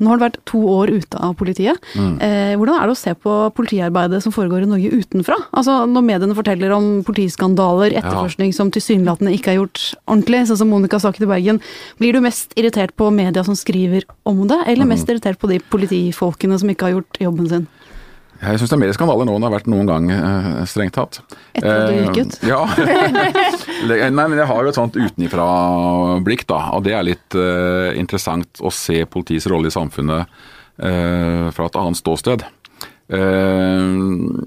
Nå 0.00 0.10
har 0.10 0.18
du 0.18 0.24
vært 0.24 0.38
to 0.48 0.58
år 0.66 0.90
ute 0.90 1.20
av 1.22 1.36
politiet. 1.38 1.78
Eh, 1.94 2.56
hvordan 2.58 2.74
er 2.74 2.90
det 2.90 2.96
å 2.96 2.98
se 2.98 3.14
på 3.14 3.34
politiarbeidet 3.54 4.22
som 4.24 4.34
foregår 4.34 4.64
i 4.66 4.70
Norge 4.70 4.90
utenfra? 4.90 5.38
Altså 5.54 5.80
Når 5.90 6.06
mediene 6.06 6.34
forteller 6.36 6.74
om 6.74 6.88
politiskandaler, 7.06 7.94
etterforskning 8.00 8.52
som 8.56 8.72
tilsynelatende 8.74 9.34
ikke 9.36 9.54
er 9.54 9.60
gjort 9.60 9.84
ordentlig, 10.06 10.42
sånn 10.50 10.60
som 10.64 10.72
Monica 10.72 10.98
Saken 10.98 11.26
i 11.26 11.30
Bergen, 11.30 11.62
blir 12.00 12.12
du 12.14 12.20
mest 12.24 12.52
irritert 12.58 12.96
på 12.98 13.12
media 13.14 13.44
som 13.46 13.54
skriver 13.54 14.04
om 14.26 14.46
det, 14.50 14.58
eller 14.66 14.90
mest 14.90 15.08
irritert 15.08 15.38
på 15.38 15.48
de 15.50 15.60
politifolkene 15.70 16.58
som 16.58 16.68
ikke 16.72 16.88
har 16.88 16.98
gjort 16.98 17.22
jobben 17.22 17.48
sin? 17.48 17.68
Jeg 18.40 18.56
syns 18.56 18.70
det 18.72 18.76
er 18.78 18.80
mer 18.80 18.94
skandaler 18.96 19.26
nå 19.28 19.34
enn 19.36 19.42
det 19.42 19.48
har 19.50 19.52
vært 19.58 19.66
noen 19.68 19.88
gang, 19.90 20.06
eh, 20.14 20.46
strengt 20.68 20.94
tatt. 20.96 21.18
Etter 21.52 21.74
at 21.74 21.90
du 21.90 21.92
Eh, 21.92 22.04
gikk 22.06 22.20
ut? 22.24 22.38
Ja. 22.48 22.60
Nei, 23.90 24.08
men 24.16 24.38
jeg 24.38 24.48
har 24.48 24.62
jo 24.64 24.70
et 24.70 24.78
sånt 24.78 24.96
utenifra-blikk, 24.96 26.46
da. 26.48 26.60
Og 26.76 26.86
det 26.86 26.94
er 26.96 27.04
litt 27.04 27.36
uh, 27.36 27.92
interessant 28.00 28.62
å 28.64 28.72
se 28.72 29.02
politiets 29.04 29.48
rolle 29.50 29.68
i 29.68 29.74
samfunnet 29.74 30.24
uh, 30.24 31.50
fra 31.52 31.68
et 31.68 31.76
annet 31.82 32.00
ståsted. 32.00 32.46
Uh, 33.12 34.40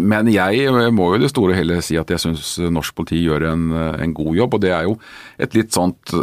men 0.00 0.30
jeg 0.30 0.74
må 0.94 1.12
jo 1.14 1.22
det 1.22 1.30
store 1.30 1.54
hele 1.58 1.78
si 1.86 1.98
at 1.98 2.10
jeg 2.10 2.22
syns 2.22 2.56
norsk 2.70 2.94
politi 2.98 3.22
gjør 3.22 3.46
en, 3.50 3.64
en 3.98 4.12
god 4.14 4.36
jobb, 4.38 4.58
og 4.58 4.62
det 4.62 4.74
er 4.74 4.86
jo 4.86 4.98
et 5.38 5.54
litt 5.58 5.74
sånt 5.74 6.14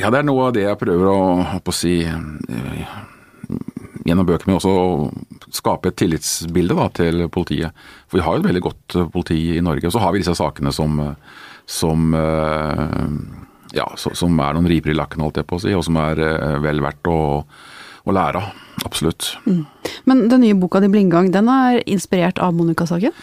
Ja, 0.00 0.08
det 0.08 0.22
er 0.22 0.24
noe 0.24 0.46
av 0.48 0.54
det 0.56 0.64
jeg 0.64 0.80
prøver 0.80 1.10
å, 1.12 1.18
å 1.60 1.74
si 1.76 1.98
eh, 2.08 2.94
gjennom 4.04 4.28
bøkene, 4.28 4.52
men 4.52 4.58
også 4.58 5.54
skape 5.54 5.90
et 5.90 5.98
tillitsbilde 6.00 6.76
da, 6.78 6.88
til 6.94 7.26
politiet. 7.32 7.84
For 8.08 8.20
vi 8.20 8.26
har 8.26 8.36
jo 8.36 8.42
et 8.42 8.48
veldig 8.50 8.64
godt 8.66 8.98
eh, 8.98 9.08
politi 9.12 9.38
i 9.56 9.64
Norge. 9.64 9.88
Og 9.88 9.94
så 9.94 10.02
har 10.02 10.14
vi 10.14 10.20
disse 10.22 10.36
sakene 10.38 10.72
som, 10.76 10.98
eh, 11.00 11.38
som 11.64 12.16
eh, 12.18 13.06
ja, 13.74 13.86
som 13.96 14.42
er 14.44 14.56
noen 14.56 14.68
riper 14.70 14.92
i 14.92 14.98
lakken, 14.98 15.24
holdt 15.24 15.40
jeg 15.40 15.48
på 15.50 15.58
å 15.58 15.64
si, 15.64 15.72
og 15.74 15.82
som 15.86 15.96
er 15.98 16.20
vel 16.62 16.82
verdt 16.84 17.08
å, 17.10 17.16
å 18.04 18.14
lære 18.14 18.40
av. 18.42 18.60
Absolutt. 18.84 19.30
Men 20.04 20.26
den 20.28 20.42
nye 20.42 20.56
boka 20.58 20.80
di 20.82 20.90
'Blindgang' 20.92 21.30
den 21.32 21.48
er 21.48 21.80
inspirert 21.88 22.38
av 22.42 22.52
Monica-saken? 22.52 23.14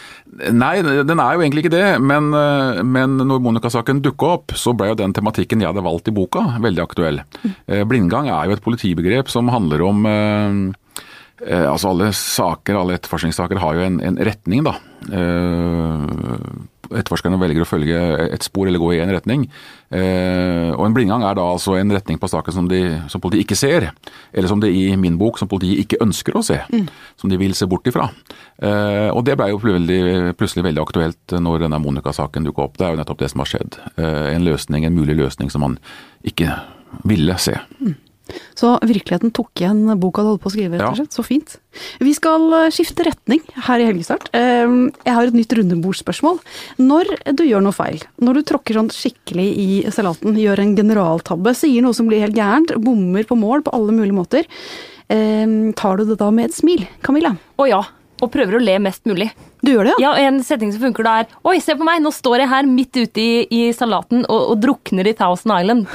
Nei, 0.52 0.82
den 0.82 1.20
er 1.20 1.36
jo 1.36 1.44
egentlig 1.44 1.66
ikke 1.66 1.76
det. 1.76 2.02
Men, 2.02 2.34
eh, 2.34 2.82
men 2.82 3.18
når 3.18 3.44
Monica-saken 3.46 4.02
dukka 4.02 4.32
opp, 4.38 4.56
så 4.56 4.74
ble 4.76 4.90
jo 4.90 4.96
den 4.96 5.14
tematikken 5.14 5.62
jeg 5.62 5.70
hadde 5.70 5.86
valgt 5.86 6.08
i 6.08 6.16
boka, 6.16 6.58
veldig 6.60 6.82
aktuell. 6.82 7.22
Mm. 7.44 7.88
Blindgang 7.88 8.30
er 8.30 8.48
jo 8.48 8.58
et 8.58 8.64
politibegrep 8.64 9.30
som 9.30 9.52
handler 9.54 9.84
om 9.86 10.06
eh, 10.06 10.74
eh, 11.46 11.68
Altså 11.70 11.92
alle 11.92 12.12
saker, 12.12 12.76
alle 12.76 12.98
etterforskningssaker 12.98 13.62
har 13.62 13.76
jo 13.76 13.86
en, 13.86 14.02
en 14.02 14.18
retning, 14.18 14.64
da. 14.66 14.78
Eh, 15.12 16.08
etterforskerne 16.92 17.40
velger 17.40 17.64
å 17.64 17.70
følge 17.70 18.00
et 18.32 18.44
spor 18.44 18.68
eller 18.68 18.82
gå 18.82 18.96
i 18.96 19.04
en 19.04 19.14
retning. 19.14 19.46
Eh, 19.92 20.72
og 20.72 20.86
en 20.86 20.94
blindgang 20.96 21.26
er 21.28 21.36
da 21.36 21.44
altså 21.52 21.76
en 21.76 21.92
retning 21.92 22.20
på 22.22 22.30
saken 22.32 22.56
som, 22.56 22.68
de, 22.72 22.82
som 23.12 23.22
politiet 23.24 23.46
ikke 23.46 23.60
ser. 23.60 23.90
Eller 24.32 24.52
som 24.52 24.62
det 24.64 24.72
i 24.76 24.96
min 25.00 25.18
bok 25.20 25.40
som 25.42 25.50
politiet 25.52 25.84
ikke 25.84 26.02
ønsker 26.06 26.38
å 26.38 26.44
se. 26.46 26.62
Som 27.20 27.32
de 27.32 27.40
vil 27.42 27.56
se 27.58 27.68
bort 27.70 27.88
ifra. 27.92 28.08
Eh, 28.62 29.10
og 29.12 29.26
det 29.28 29.38
ble 29.40 29.52
jo 29.52 29.60
veldig, 29.64 30.36
plutselig 30.40 30.68
veldig 30.70 30.86
aktuelt 30.86 31.36
når 31.40 31.66
denne 31.66 31.82
Monica-saken 31.84 32.48
dukka 32.48 32.68
opp. 32.68 32.80
Det 32.80 32.88
er 32.88 32.96
jo 32.96 33.02
nettopp 33.02 33.24
det 33.24 33.32
som 33.34 33.44
har 33.44 33.52
skjedd. 33.52 33.82
Eh, 33.98 34.30
en 34.36 34.48
løsning, 34.48 34.88
en 34.88 34.96
mulig 34.96 35.18
løsning 35.20 35.52
som 35.54 35.68
man 35.68 35.78
ikke 36.28 36.56
ville 37.08 37.36
se. 37.42 37.58
Så 38.62 38.76
virkeligheten 38.86 39.32
tok 39.34 39.50
igjen 39.64 39.80
boka 39.98 40.22
du 40.22 40.28
holdt 40.30 40.44
på 40.44 40.52
å 40.52 40.54
skrive, 40.54 40.78
rett 40.78 40.86
og 40.86 40.92
Ja. 40.94 41.02
slett. 41.02 41.16
Så 41.18 41.24
fint. 41.26 41.56
Vi 42.00 42.12
skal 42.14 42.44
eh, 42.60 42.68
skifte 42.70 43.06
retning 43.08 43.42
her 43.66 43.82
i 43.82 43.88
Helgestart. 43.90 44.28
Eh, 44.38 44.70
Jeg 45.08 45.16
har 45.18 45.24
et 45.32 45.34
nytt 45.34 45.56
rundebordsspørsmål. 45.58 46.38
Når 46.78 47.10
du 47.34 47.44
gjør 47.48 47.64
noe 47.66 47.74
feil, 47.74 48.04
når 48.22 48.34
du 48.38 48.42
tråkker 48.52 48.78
sånn 48.78 48.92
skikkelig 48.94 49.48
i 49.58 49.68
salaten, 49.90 50.38
gjør 50.38 50.60
en 50.62 50.76
generaltabbe, 50.78 51.56
sier 51.58 51.82
noe 51.82 51.98
som 51.98 52.06
blir 52.12 52.22
helt 52.22 52.38
gærent, 52.38 52.76
bommer 52.86 53.26
på 53.26 53.40
mål 53.40 53.64
på 53.66 53.74
alle 53.74 53.96
mulige 53.98 54.14
måter, 54.20 54.46
eh, 55.10 55.72
tar 55.74 55.98
du 55.98 56.06
det 56.06 56.20
da 56.22 56.30
med 56.30 56.46
et 56.52 56.54
smil? 56.60 56.86
Camilla? 57.02 57.34
Å 57.58 57.68
ja. 57.68 57.82
Og 58.22 58.30
prøver 58.32 58.60
å 58.60 58.62
le 58.62 58.78
mest 58.78 59.02
mulig. 59.10 59.32
Du 59.66 59.72
gjør 59.74 59.86
det, 59.90 59.94
ja? 59.98 60.14
Ja, 60.14 60.28
En 60.28 60.44
setning 60.46 60.72
som 60.72 60.82
funker 60.84 61.04
da 61.04 61.20
er 61.22 61.28
Oi, 61.44 61.58
se 61.60 61.74
på 61.74 61.84
meg, 61.84 62.04
nå 62.04 62.12
står 62.14 62.44
jeg 62.44 62.50
her 62.50 62.64
midt 62.70 62.94
ute 62.94 63.18
i, 63.18 63.48
i 63.50 63.72
salaten 63.74 64.22
og, 64.30 64.52
og 64.52 64.62
drukner 64.62 65.08
i 65.10 65.14
Thousand 65.18 65.50
Island. 65.58 65.88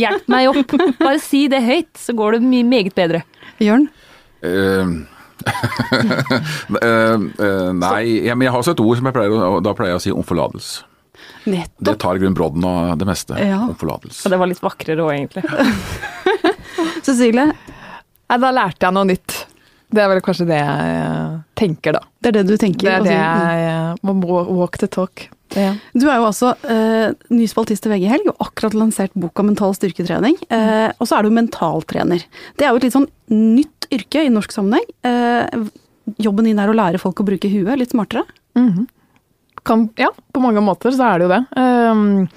Hjelp 0.00 0.26
meg 0.30 0.50
opp. 0.52 0.74
Bare 1.00 1.20
si 1.22 1.46
det 1.50 1.62
høyt, 1.64 1.94
så 1.98 2.14
går 2.16 2.38
det 2.38 2.42
mye 2.48 2.66
meget 2.66 2.96
bedre. 2.98 3.22
Jørn? 3.62 3.88
Uh, 4.44 4.98
uh, 6.78 6.82
eh, 6.82 7.70
nei, 7.74 8.02
ja, 8.26 8.34
men 8.34 8.46
jeg 8.46 8.52
har 8.54 8.60
også 8.60 8.74
et 8.76 8.82
ord 8.84 8.98
som 8.98 9.08
jeg 9.08 9.16
pleier 9.16 9.34
å, 9.34 9.40
og 9.56 9.64
da 9.66 9.74
pleier 9.78 9.96
jeg 9.96 10.02
å 10.02 10.04
si 10.04 10.14
om 10.14 10.26
forlatelse. 10.26 10.84
Det 11.48 11.94
tar 11.98 12.18
i 12.18 12.20
grunnen 12.20 12.36
brodden 12.36 12.64
av 12.68 12.98
det 12.98 13.06
meste. 13.08 13.38
Ja. 13.40 13.62
Om 13.66 13.76
forlatelse. 13.78 14.26
Og 14.26 14.34
det 14.34 14.38
var 14.40 14.50
litt 14.50 14.62
vakrere 14.62 15.04
òg, 15.06 15.14
egentlig. 15.16 15.42
Cecilie? 17.06 17.48
Nei, 17.48 18.38
da 18.42 18.50
lærte 18.52 18.86
jeg 18.86 18.94
noe 18.94 19.08
nytt. 19.08 19.36
Det 19.88 20.04
er 20.04 20.10
vel 20.12 20.20
kanskje 20.24 20.44
det 20.50 20.58
jeg 20.60 20.96
eh, 20.98 21.36
tenker, 21.56 21.96
da. 21.96 22.02
Det 22.20 22.30
er 22.30 22.38
det 22.38 22.44
du 22.50 22.56
tenker? 22.60 22.90
Det 22.90 22.94
er 22.98 23.06
det. 23.06 23.16
Mm. 23.16 23.62
jeg 23.62 23.98
må 24.04 24.16
må 24.20 24.42
walk 24.58 24.76
the 24.82 24.90
talk. 24.90 25.28
Ja. 25.56 25.72
Du 25.96 26.04
er 26.08 26.18
jo 26.20 26.26
altså 26.28 26.52
eh, 26.68 27.14
ny 27.32 27.46
spaltist 27.48 27.86
i 27.88 27.92
VG 27.92 28.08
Helg 28.10 28.28
og 28.32 28.48
akkurat 28.48 28.76
lansert 28.76 29.14
boka 29.18 29.44
Mental 29.46 29.72
styrketrening. 29.76 30.36
Eh, 30.52 30.90
og 30.98 31.08
så 31.08 31.18
er 31.18 31.24
du 31.24 31.34
mentaltrener. 31.34 32.24
Det 32.58 32.66
er 32.66 32.74
jo 32.74 32.80
et 32.80 32.88
litt 32.88 32.96
sånn 32.96 33.08
nytt 33.32 33.88
yrke 33.94 34.26
i 34.26 34.32
norsk 34.32 34.52
sammenheng. 34.52 34.84
Eh, 35.08 35.68
jobben 36.24 36.48
din 36.48 36.60
er 36.60 36.70
å 36.70 36.76
lære 36.76 37.00
folk 37.00 37.22
å 37.22 37.28
bruke 37.28 37.50
huet 37.52 37.80
litt 37.80 37.94
smartere. 37.94 38.26
Kan, 39.68 39.88
ja, 40.00 40.08
på 40.32 40.40
mange 40.42 40.62
måter 40.64 40.94
så 40.96 41.10
er 41.10 41.18
det 41.20 41.26
jo 41.26 41.32
det. 41.34 41.42
Um, 41.58 42.28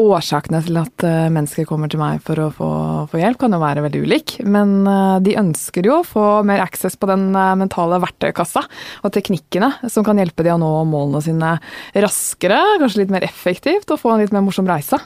årsakene 0.00 0.60
til 0.64 0.78
at 0.80 1.04
eh, 1.06 1.28
mennesker 1.32 1.66
kommer 1.68 1.90
til 1.90 2.00
meg 2.00 2.22
for 2.24 2.40
å 2.40 2.48
få, 2.54 2.70
få 3.12 3.20
hjelp, 3.20 3.40
kan 3.42 3.54
jo 3.54 3.60
være 3.62 3.84
veldig 3.86 4.02
ulik. 4.06 4.36
Men 4.48 4.74
eh, 4.88 5.18
de 5.26 5.36
ønsker 5.40 5.86
jo 5.86 6.00
å 6.00 6.06
få 6.06 6.26
mer 6.48 6.62
access 6.64 6.98
på 7.00 7.10
den 7.10 7.30
eh, 7.34 7.52
mentale 7.60 8.00
verktøykassa 8.02 8.64
og 9.04 9.14
teknikkene 9.14 9.90
som 9.92 10.06
kan 10.06 10.20
hjelpe 10.20 10.46
de 10.46 10.54
å 10.54 10.58
nå 10.60 10.72
målene 10.88 11.22
sine 11.24 11.54
raskere, 11.94 12.60
kanskje 12.82 13.04
litt 13.04 13.14
mer 13.14 13.26
effektivt, 13.26 13.90
og 13.90 14.02
få 14.02 14.14
en 14.14 14.24
litt 14.24 14.34
mer 14.34 14.44
morsom 14.46 14.68
reise. 14.70 15.00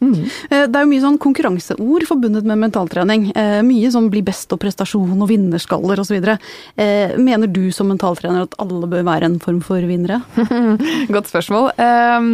Eh, 0.00 0.64
det 0.70 0.78
er 0.78 0.84
jo 0.84 0.90
mye 0.92 1.02
sånn 1.02 1.18
konkurranseord 1.22 2.06
forbundet 2.08 2.46
med 2.48 2.60
mentaltrening. 2.62 3.28
Eh, 3.34 3.58
mye 3.66 3.90
sånn 3.92 4.10
bli 4.12 4.22
best 4.26 4.52
og 4.54 4.60
prestasjon 4.62 5.18
og 5.18 5.28
vinnerskaller 5.30 6.02
osv. 6.02 6.16
Eh, 6.78 7.16
mener 7.18 7.50
du 7.50 7.68
som 7.74 7.90
mentaltrener 7.90 8.46
at 8.46 8.56
alle 8.62 8.90
bør 8.90 9.06
være 9.08 9.28
en 9.28 9.38
form 9.42 9.60
for 9.64 9.82
vinnere? 9.82 10.20
Godt 11.14 11.30
spørsmål. 11.32 11.72
Um, 11.78 12.32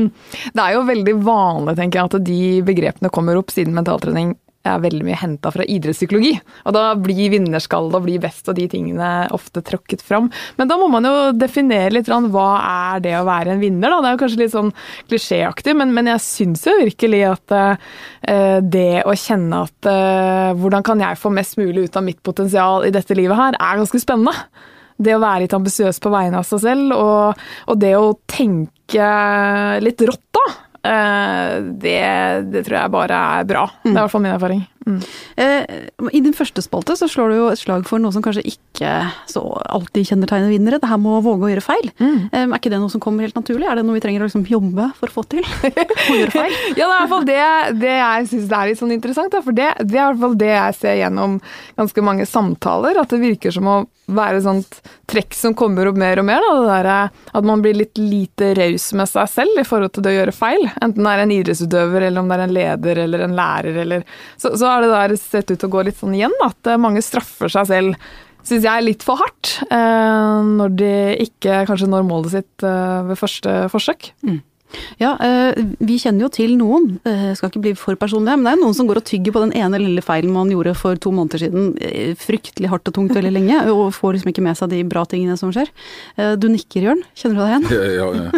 det 0.53 0.65
er 0.65 0.77
jo 0.77 0.87
veldig 0.89 1.19
vanlig 1.25 1.77
tenker 1.81 2.01
jeg, 2.01 2.13
at 2.13 2.29
de 2.29 2.41
begrepene 2.67 3.13
kommer 3.13 3.41
opp 3.41 3.53
siden 3.55 3.77
mentaltrening 3.77 4.35
er 4.65 4.83
veldig 4.83 5.05
mye 5.07 5.19
henta 5.21 5.53
fra 5.53 5.67
idrettspsykologi. 5.69 6.33
Og 6.65 6.75
da 6.77 6.85
blir 6.99 7.33
vinnerskall 7.35 7.91
og 7.91 8.05
blir 8.07 8.23
best 8.23 8.49
og 8.51 8.57
de 8.59 8.67
tingene 8.71 9.11
ofte 9.35 9.63
tråkket 9.65 10.05
fram. 10.05 10.31
Men 10.59 10.71
da 10.71 10.79
må 10.81 10.89
man 10.93 11.07
jo 11.09 11.15
definere 11.37 11.93
litt 11.95 12.09
hva 12.09 12.49
er 12.65 13.03
det 13.05 13.15
å 13.19 13.25
være 13.27 13.55
en 13.55 13.63
vinner, 13.63 13.91
da. 13.91 14.01
Det 14.01 14.09
er 14.09 14.17
jo 14.17 14.23
kanskje 14.25 14.43
litt 14.43 14.55
sånn 14.55 14.75
klisjéaktig, 15.11 15.75
men, 15.77 15.95
men 15.97 16.13
jeg 16.15 16.25
syns 16.25 16.65
jo 16.69 16.77
virkelig 16.81 17.23
at 17.29 17.57
uh, 17.57 18.61
det 18.61 19.03
å 19.05 19.17
kjenne 19.19 19.65
at 19.67 19.91
uh, 19.91 20.53
hvordan 20.59 20.87
kan 20.87 21.03
jeg 21.03 21.21
få 21.21 21.33
mest 21.35 21.59
mulig 21.61 21.89
ut 21.89 21.99
av 21.99 22.07
mitt 22.07 22.23
potensial 22.25 22.87
i 22.87 22.95
dette 22.95 23.17
livet 23.19 23.39
her, 23.39 23.59
er 23.59 23.83
ganske 23.83 24.01
spennende 24.03 24.37
det 24.97 25.17
å 25.17 25.23
være 25.23 25.45
litt 25.45 25.57
ambisiøs 25.57 25.99
på 26.03 26.13
vegne 26.13 26.39
av 26.39 26.47
seg 26.47 26.63
selv, 26.63 26.95
og, 26.95 27.41
og 27.67 27.81
det 27.83 27.95
å 27.99 28.13
tenke 28.31 29.09
litt 29.83 30.05
rått, 30.07 30.29
da. 30.35 30.45
Eh, 30.85 31.55
Det, 31.85 31.99
det 32.53 32.65
tror 32.67 32.79
jeg 32.81 32.93
bare 32.95 33.21
er 33.41 33.45
bra. 33.49 33.65
Det 33.83 33.91
er 33.91 33.97
i 33.97 34.01
hvert 34.03 34.13
fall 34.15 34.25
min 34.27 34.35
erfaring. 34.35 34.63
Mm. 34.87 35.01
Eh, 35.41 35.65
I 36.13 36.21
din 36.25 36.37
første 36.37 36.63
spalte 36.65 36.97
så 36.99 37.09
slår 37.11 37.33
du 37.33 37.37
jo 37.39 37.49
et 37.53 37.61
slag 37.61 37.87
for 37.89 38.03
noe 38.03 38.13
som 38.15 38.25
kanskje 38.25 38.45
ikke 38.55 38.93
så 39.31 39.43
alltid 39.65 40.11
kjennetegner 40.11 40.53
vinnere. 40.53 40.81
Det 40.83 40.91
her 40.91 41.01
med 41.01 41.19
å 41.19 41.23
våge 41.25 41.49
å 41.49 41.53
gjøre 41.53 41.65
feil. 41.65 41.91
Mm. 41.99 42.19
Eh, 42.31 42.45
er 42.45 42.57
ikke 42.59 42.73
det 42.75 42.83
noe 42.83 42.93
som 42.93 43.03
kommer 43.03 43.27
helt 43.27 43.39
naturlig? 43.39 43.69
Er 43.69 43.81
det 43.81 43.87
noe 43.87 43.97
vi 43.99 44.05
trenger 44.05 44.25
å 44.25 44.29
liksom 44.29 44.47
jobbe 44.51 44.91
for 44.99 45.11
å 45.11 45.17
få 45.19 45.27
til? 45.37 45.47
å 46.11 46.19
gjøre 46.21 46.35
feil? 46.35 46.59
Ja, 46.79 46.87
det 46.89 46.93
er 46.93 46.95
i 46.95 47.01
hvert 47.01 47.13
fall 47.13 47.27
det, 47.29 47.41
det 47.81 47.95
jeg 47.95 48.29
syns 48.31 48.53
er 48.53 48.71
litt 48.71 48.81
sånn 48.81 48.95
interessant. 48.95 49.33
Da, 49.35 49.43
for 49.45 49.57
det, 49.57 49.71
det 49.83 49.99
er 49.99 50.03
i 50.03 50.13
hvert 50.13 50.23
fall 50.27 50.39
det 50.41 50.53
jeg 50.53 50.79
ser 50.81 51.01
gjennom 51.01 51.41
ganske 51.81 52.05
mange 52.05 52.29
samtaler. 52.29 53.01
At 53.01 53.13
det 53.15 53.23
virker 53.23 53.55
som 53.55 53.71
å 53.71 53.83
være 54.13 54.37
et 54.39 54.45
sånt 54.45 54.81
trekk 55.09 55.33
som 55.37 55.55
kommer 55.57 55.89
opp 55.89 55.99
mer 56.01 56.21
og 56.21 56.27
mer. 56.29 56.45
Da, 56.45 56.55
det 56.61 56.79
der, 56.89 57.23
at 57.39 57.47
man 57.49 57.63
blir 57.65 57.77
litt 57.79 57.99
lite 58.01 58.53
raus 58.59 58.91
med 58.97 59.09
seg 59.11 59.31
selv 59.33 59.61
i 59.61 59.67
forhold 59.67 59.95
til 59.95 60.05
det 60.05 60.13
å 60.13 60.19
gjøre 60.19 60.37
feil. 60.37 60.67
Enten 60.85 61.07
det 61.07 61.15
er 61.15 61.25
en 61.25 61.35
idrettsutøver, 61.39 62.09
eller 62.09 62.25
om 62.25 62.31
det 62.31 62.39
er 62.39 62.45
en 62.45 62.57
leder 62.59 63.03
eller 63.07 63.25
en 63.27 63.37
lærer. 63.39 63.81
Eller, 63.85 64.05
så, 64.37 64.55
så 64.61 64.69
har 64.75 64.85
det 64.85 64.93
der 64.95 65.17
sett 65.23 65.51
ut 65.51 65.59
til 65.59 65.69
å 65.71 65.75
gå 65.79 65.85
litt 65.89 65.99
sånn 66.01 66.15
igjen. 66.19 66.35
At 66.45 66.75
mange 66.83 67.03
straffer 67.05 67.49
seg 67.53 67.71
selv 67.71 68.09
syns 68.45 68.65
jeg 68.67 68.69
er 68.77 68.85
litt 68.85 69.03
for 69.07 69.17
hardt. 69.23 69.55
Eh, 69.73 70.41
når 70.59 70.75
de 70.77 70.93
ikke 71.25 71.63
kanskje 71.71 71.89
når 71.89 72.03
målet 72.09 72.35
sitt 72.35 72.67
eh, 72.67 72.99
ved 73.09 73.17
første 73.17 73.55
forsøk. 73.73 74.11
Ja, 74.99 75.13
eh, 75.23 75.55
vi 75.87 75.97
kjenner 76.03 76.25
jo 76.27 76.29
til 76.35 76.57
noen, 76.59 76.97
eh, 77.07 77.29
skal 77.39 77.49
ikke 77.53 77.61
bli 77.63 77.73
for 77.79 77.95
personlig, 78.01 78.35
men 78.35 78.43
det 78.49 78.53
er 78.57 78.59
noen 78.59 78.75
som 78.75 78.89
går 78.91 78.99
og 78.99 79.05
tygger 79.07 79.31
på 79.37 79.43
den 79.45 79.53
ene 79.55 79.79
lille 79.79 80.03
feilen 80.03 80.33
man 80.35 80.51
gjorde 80.51 80.73
for 80.77 80.99
to 80.99 81.13
måneder 81.15 81.45
siden, 81.45 81.69
eh, 81.81 82.11
fryktelig 82.19 82.73
hardt 82.73 82.91
og 82.91 82.97
tungt 82.99 83.15
veldig 83.15 83.31
lenge, 83.37 83.61
og 83.71 83.93
får 83.95 84.17
liksom 84.19 84.33
ikke 84.35 84.43
med 84.43 84.59
seg 84.59 84.75
de 84.75 84.83
bra 84.91 85.05
tingene 85.07 85.39
som 85.39 85.53
skjer. 85.55 85.71
Eh, 86.19 86.35
Du 86.43 86.49
nikker, 86.51 86.83
Jørn. 86.89 87.05
Kjenner 87.15 87.39
du 87.39 87.43
deg 87.45 87.51
igjen? 87.55 87.65
Ja, 87.71 87.85
Ja, 87.95 88.09
ja. 88.19 88.29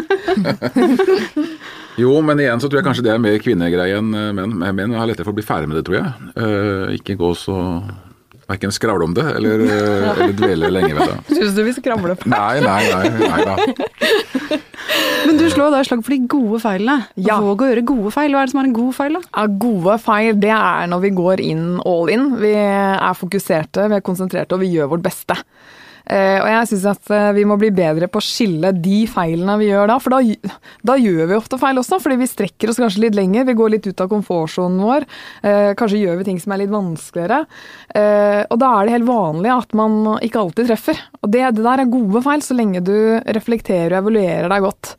Jo, 1.96 2.16
men 2.24 2.40
igjen 2.42 2.60
så 2.60 2.68
tror 2.68 2.82
jeg 2.82 2.88
kanskje 2.88 3.06
det 3.06 3.14
er 3.14 3.22
mer 3.22 3.38
kvinnegreie 3.42 4.00
enn 4.00 4.10
eh, 4.12 4.32
menn. 4.36 4.58
Menn 4.60 4.96
har 4.96 5.08
lettere 5.08 5.26
for 5.26 5.34
å 5.34 5.38
bli 5.38 5.46
ferdig 5.46 5.70
med 5.70 5.80
det, 5.80 5.86
tror 5.88 6.00
jeg. 6.00 6.10
Uh, 6.36 6.96
ikke 6.98 7.16
gå 7.20 7.32
så 7.38 7.56
Verken 8.46 8.70
skravle 8.70 9.02
om 9.02 9.14
det 9.14 9.24
eller, 9.26 9.62
eh, 9.66 10.04
eller 10.12 10.34
dvele 10.38 10.68
lenge 10.70 10.92
ved 10.94 11.08
det. 11.10 11.16
Syns 11.34 11.56
du 11.56 11.64
vi 11.66 11.72
skravler 11.74 12.14
på? 12.14 12.28
Nei, 12.30 12.60
nei, 12.62 12.82
nei. 12.92 13.08
nei 13.26 13.40
da. 13.42 14.60
Men 15.26 15.40
du 15.40 15.48
slår 15.50 15.72
da 15.74 15.80
slag 15.82 16.04
for 16.06 16.14
de 16.14 16.28
gode 16.30 16.60
feilene. 16.62 17.08
Ja. 17.18 17.40
Våg 17.42 17.64
å 17.64 17.70
gjøre 17.72 17.82
gode 17.88 18.12
feil. 18.14 18.30
Hva 18.30 18.44
er 18.44 18.46
det 18.46 18.54
som 18.54 18.60
er 18.62 18.68
en 18.68 18.76
god 18.76 18.94
feil, 18.94 19.18
da? 19.18 19.22
Ja, 19.32 19.46
gode 19.66 19.96
feil, 20.04 20.30
det 20.44 20.52
er 20.54 20.86
når 20.92 21.02
vi 21.02 21.10
går 21.18 21.42
inn 21.42 21.64
all 21.82 22.12
in. 22.14 22.28
Vi 22.38 22.52
er 22.54 23.18
fokuserte, 23.18 23.88
vi 23.90 23.98
er 23.98 24.06
konsentrerte, 24.06 24.54
og 24.54 24.62
vi 24.62 24.70
gjør 24.76 24.92
vårt 24.94 25.02
beste. 25.08 25.40
Eh, 26.06 26.38
og 26.38 26.46
jeg 26.46 26.68
syns 26.70 26.84
at 26.92 27.10
eh, 27.10 27.32
vi 27.34 27.44
må 27.48 27.56
bli 27.58 27.72
bedre 27.74 28.06
på 28.06 28.20
å 28.20 28.24
skille 28.24 28.70
de 28.78 29.00
feilene 29.10 29.56
vi 29.58 29.70
gjør 29.72 29.90
da. 29.90 29.98
For 30.02 30.14
da, 30.14 30.20
da, 30.86 30.96
gjør 31.02 31.32
vi 31.32 31.38
ofte 31.38 31.58
feil 31.58 31.80
også, 31.82 31.98
fordi 32.02 32.18
vi 32.20 32.30
strekker 32.30 32.70
oss 32.70 32.80
kanskje 32.82 33.06
litt 33.06 33.18
lenger. 33.18 33.48
Vi 33.48 33.56
går 33.58 33.74
litt 33.74 33.88
ut 33.90 34.02
av 34.04 34.10
komfortsonen 34.12 34.78
vår. 34.86 35.06
Eh, 35.42 35.72
kanskje 35.78 36.04
gjør 36.04 36.20
vi 36.20 36.28
ting 36.30 36.40
som 36.42 36.54
er 36.54 36.62
litt 36.62 36.74
vanskeligere. 36.74 37.42
Og 37.96 38.58
da 38.60 38.68
er 38.76 38.86
det 38.86 38.94
helt 38.94 39.08
vanlig 39.08 39.50
at 39.52 39.72
man 39.78 39.94
ikke 40.22 40.40
alltid 40.42 40.68
treffer. 40.68 41.00
Og 41.22 41.30
det, 41.32 41.42
det 41.56 41.64
der 41.64 41.82
er 41.82 41.90
gode 41.90 42.22
feil, 42.24 42.42
så 42.44 42.56
lenge 42.56 42.82
du 42.84 42.96
reflekterer 43.34 43.96
og 43.96 44.04
evaluerer 44.04 44.52
deg 44.52 44.66
godt. 44.66 44.92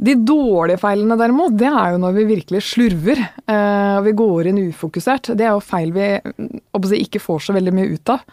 De 0.00 0.14
dårlige 0.24 0.80
feilene 0.80 1.18
derimot, 1.20 1.54
det 1.60 1.68
er 1.68 1.92
jo 1.92 2.00
når 2.00 2.14
vi 2.16 2.28
virkelig 2.30 2.62
slurver 2.70 3.20
og 3.20 4.06
vi 4.06 4.14
går 4.16 4.48
inn 4.48 4.62
ufokusert. 4.70 5.34
Det 5.36 5.44
er 5.44 5.52
jo 5.52 5.64
feil 5.64 5.92
vi 5.92 7.02
ikke 7.04 7.20
får 7.22 7.44
så 7.46 7.56
veldig 7.56 7.76
mye 7.76 7.98
ut 7.98 8.14
av. 8.16 8.24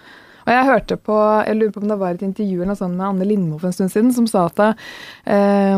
Og 0.47 0.53
jeg 0.55 0.67
hørte 0.69 0.95
på 1.03 1.15
jeg 1.43 1.57
lurer 1.57 1.73
på 1.75 1.81
om 1.83 1.89
det 1.91 1.97
var 1.99 2.15
et 2.15 2.23
intervju 2.23 2.61
eller 2.61 2.71
noe 2.71 2.79
sånt 2.79 2.95
med 2.95 3.05
Anne 3.09 3.27
Lindmo 3.27 3.57
for 3.59 3.69
en 3.69 3.75
stund 3.75 3.91
siden, 3.91 4.13
som 4.15 4.27
sa 4.29 4.45
at 4.47 4.61
eh, 5.27 5.75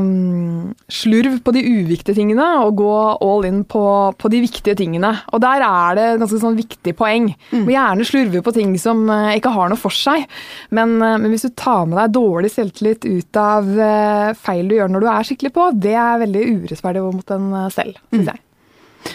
slurv 0.94 1.40
på 1.46 1.54
de 1.56 1.64
uviktige 1.66 2.18
tingene 2.20 2.46
og 2.64 2.78
gå 2.78 2.94
all 3.26 3.48
in 3.50 3.64
på, 3.70 3.84
på, 4.14 4.32
de 4.32 4.44
viktige 4.46 4.78
tingene. 4.78 5.12
Og 5.34 5.42
der 5.42 5.66
er 5.66 5.98
det 5.98 6.06
et 6.12 6.22
ganske 6.22 6.42
sånn 6.44 6.60
viktig 6.60 6.94
poeng. 7.00 7.32
Mm. 7.50 7.64
Må 7.66 7.74
gjerne 7.74 8.08
slurve 8.08 8.44
på 8.46 8.54
ting 8.56 8.76
som 8.82 9.08
eh, 9.14 9.38
ikke 9.40 9.54
har 9.56 9.72
noe 9.72 9.82
for 9.82 9.96
seg, 9.96 10.28
men, 10.76 11.00
eh, 11.02 11.18
men, 11.18 11.32
hvis 11.34 11.48
du 11.48 11.54
tar 11.58 11.88
med 11.90 11.98
deg 12.02 12.14
dårlig 12.20 12.54
selvtillit 12.54 13.10
ut 13.10 13.42
av 13.42 13.74
eh, 13.74 14.36
feil 14.38 14.70
du 14.70 14.78
gjør 14.78 14.94
når 14.94 15.06
du 15.06 15.10
er 15.16 15.32
skikkelig 15.32 15.56
på, 15.56 15.72
det 15.82 15.96
er 15.98 16.22
veldig 16.26 16.46
urettferdig 16.60 17.08
mot 17.10 17.36
en 17.36 17.50
selv, 17.74 17.98
syns 18.14 18.28
mm. 18.28 18.30
jeg. 18.30 18.46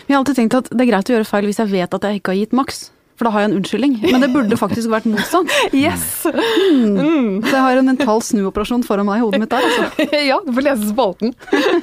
Vi 0.08 0.14
har 0.14 0.23
alltid 0.23 0.38
tenkt 0.40 0.58
at 0.58 0.70
det 0.73 0.80
er 0.82 0.90
greit 0.90 1.11
å 1.11 1.16
gjøre 1.18 1.28
feil 1.28 1.46
hvis 1.46 1.61
jeg 1.61 1.70
vet 1.70 1.94
at 1.94 2.08
jeg 2.08 2.18
ikke 2.18 2.32
har 2.32 2.40
gitt 2.40 2.56
maks. 2.56 2.87
For 3.14 3.28
da 3.28 3.33
har 3.35 3.44
jeg 3.44 3.50
en 3.50 3.56
unnskyldning. 3.61 3.94
Men 4.02 4.25
det 4.25 4.30
burde 4.35 4.59
faktisk 4.59 4.90
vært 4.92 5.06
motsatt. 5.11 5.50
Yes! 5.85 6.25
Mm. 6.25 6.94
Mm. 6.94 7.28
Så 7.44 7.52
jeg 7.52 7.62
har 7.62 7.78
en 7.78 7.88
mental 7.88 8.23
snuoperasjon 8.25 8.85
foran 8.87 9.06
meg 9.09 9.21
i 9.21 9.25
hodet 9.25 9.40
mitt 9.42 9.52
der, 9.52 9.66
altså. 9.68 10.06
ja, 10.30 10.38
du 10.44 10.50
får 10.54 10.66
lese 10.66 10.88
spalten. 10.90 11.35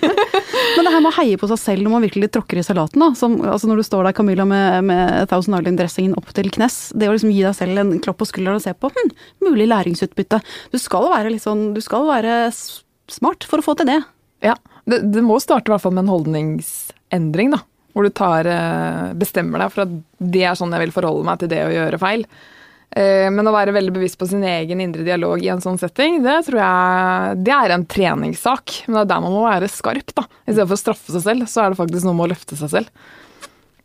Men 0.76 0.88
det 0.88 0.94
her 0.94 1.04
med 1.04 1.10
å 1.12 1.16
heie 1.20 1.40
på 1.40 1.50
seg 1.52 1.62
selv 1.62 1.86
når 1.86 1.96
man 1.96 2.06
virkelig 2.06 2.32
tråkker 2.36 2.60
i 2.60 2.66
salaten, 2.66 3.04
da. 3.04 3.12
Som, 3.18 3.38
altså 3.46 3.70
når 3.70 3.82
du 3.82 3.88
står 3.88 4.08
der, 4.08 4.16
Camilla, 4.18 4.46
med, 4.48 4.88
med 4.90 5.32
Thousand 5.32 5.60
Island-dressingen 5.60 6.18
opp 6.20 6.32
til 6.36 6.52
knes. 6.54 6.80
Det 6.96 7.10
å 7.10 7.16
liksom 7.16 7.34
gi 7.34 7.46
deg 7.46 7.58
selv 7.58 7.84
en 7.84 7.96
klopp 8.04 8.22
på 8.22 8.30
skulderen 8.32 8.60
og 8.60 8.66
se 8.66 8.76
på 8.76 8.92
hm, 8.92 9.14
mulig 9.48 9.70
læringsutbytte. 9.72 10.42
Du 10.74 10.80
skal 10.82 11.10
være 11.14 11.34
litt 11.34 11.46
sånn 11.46 11.72
Du 11.76 11.82
skal 11.84 12.08
være 12.10 12.44
smart 13.12 13.48
for 13.48 13.62
å 13.62 13.66
få 13.66 13.78
til 13.80 13.92
det. 13.92 14.02
Ja. 14.44 14.56
Det, 14.90 15.04
det 15.14 15.24
må 15.24 15.38
starte 15.42 15.70
i 15.70 15.76
hvert 15.76 15.84
fall 15.84 15.96
med 15.96 16.08
en 16.08 16.16
holdningsendring, 16.16 17.54
da. 17.54 17.64
Hvor 17.92 18.08
du 18.08 18.14
tar, 18.16 18.48
eh, 18.48 19.12
bestemmer 19.20 19.66
deg 19.66 19.74
for 19.74 19.86
at 19.86 19.94
det 20.20 20.44
er 20.48 20.58
sånn 20.58 20.72
jeg 20.72 20.86
vil 20.86 20.96
forholde 20.96 21.28
meg 21.28 21.42
til 21.42 21.52
det 21.52 21.62
å 21.66 21.74
gjøre 21.76 22.02
feil. 22.02 22.26
Eh, 22.92 23.30
men 23.32 23.48
å 23.48 23.54
være 23.56 23.72
veldig 23.76 23.94
bevisst 23.96 24.20
på 24.20 24.28
sin 24.28 24.44
egen 24.44 24.82
indre 24.84 25.06
dialog 25.08 25.40
i 25.44 25.48
en 25.54 25.64
sånn 25.64 25.80
setting, 25.80 26.20
det 26.26 26.42
tror 26.48 26.60
jeg 26.60 27.42
det 27.48 27.56
er 27.56 27.76
en 27.76 27.88
treningssak. 27.88 28.82
Men 28.88 28.98
det 28.98 29.04
er 29.06 29.12
der 29.14 29.26
man 29.26 29.36
må 29.38 29.46
være 29.48 29.72
skarp. 29.72 30.12
da. 30.18 30.28
I 30.44 30.52
stedet 30.52 30.68
for 30.68 30.78
å 30.78 30.84
straffe 30.84 31.16
seg 31.16 31.26
selv, 31.28 31.48
så 31.52 31.66
er 31.66 31.72
det 31.72 31.80
faktisk 31.80 32.08
noe 32.08 32.18
med 32.18 32.28
å 32.28 32.34
løfte 32.34 32.60
seg 32.60 32.74
selv. 32.76 33.10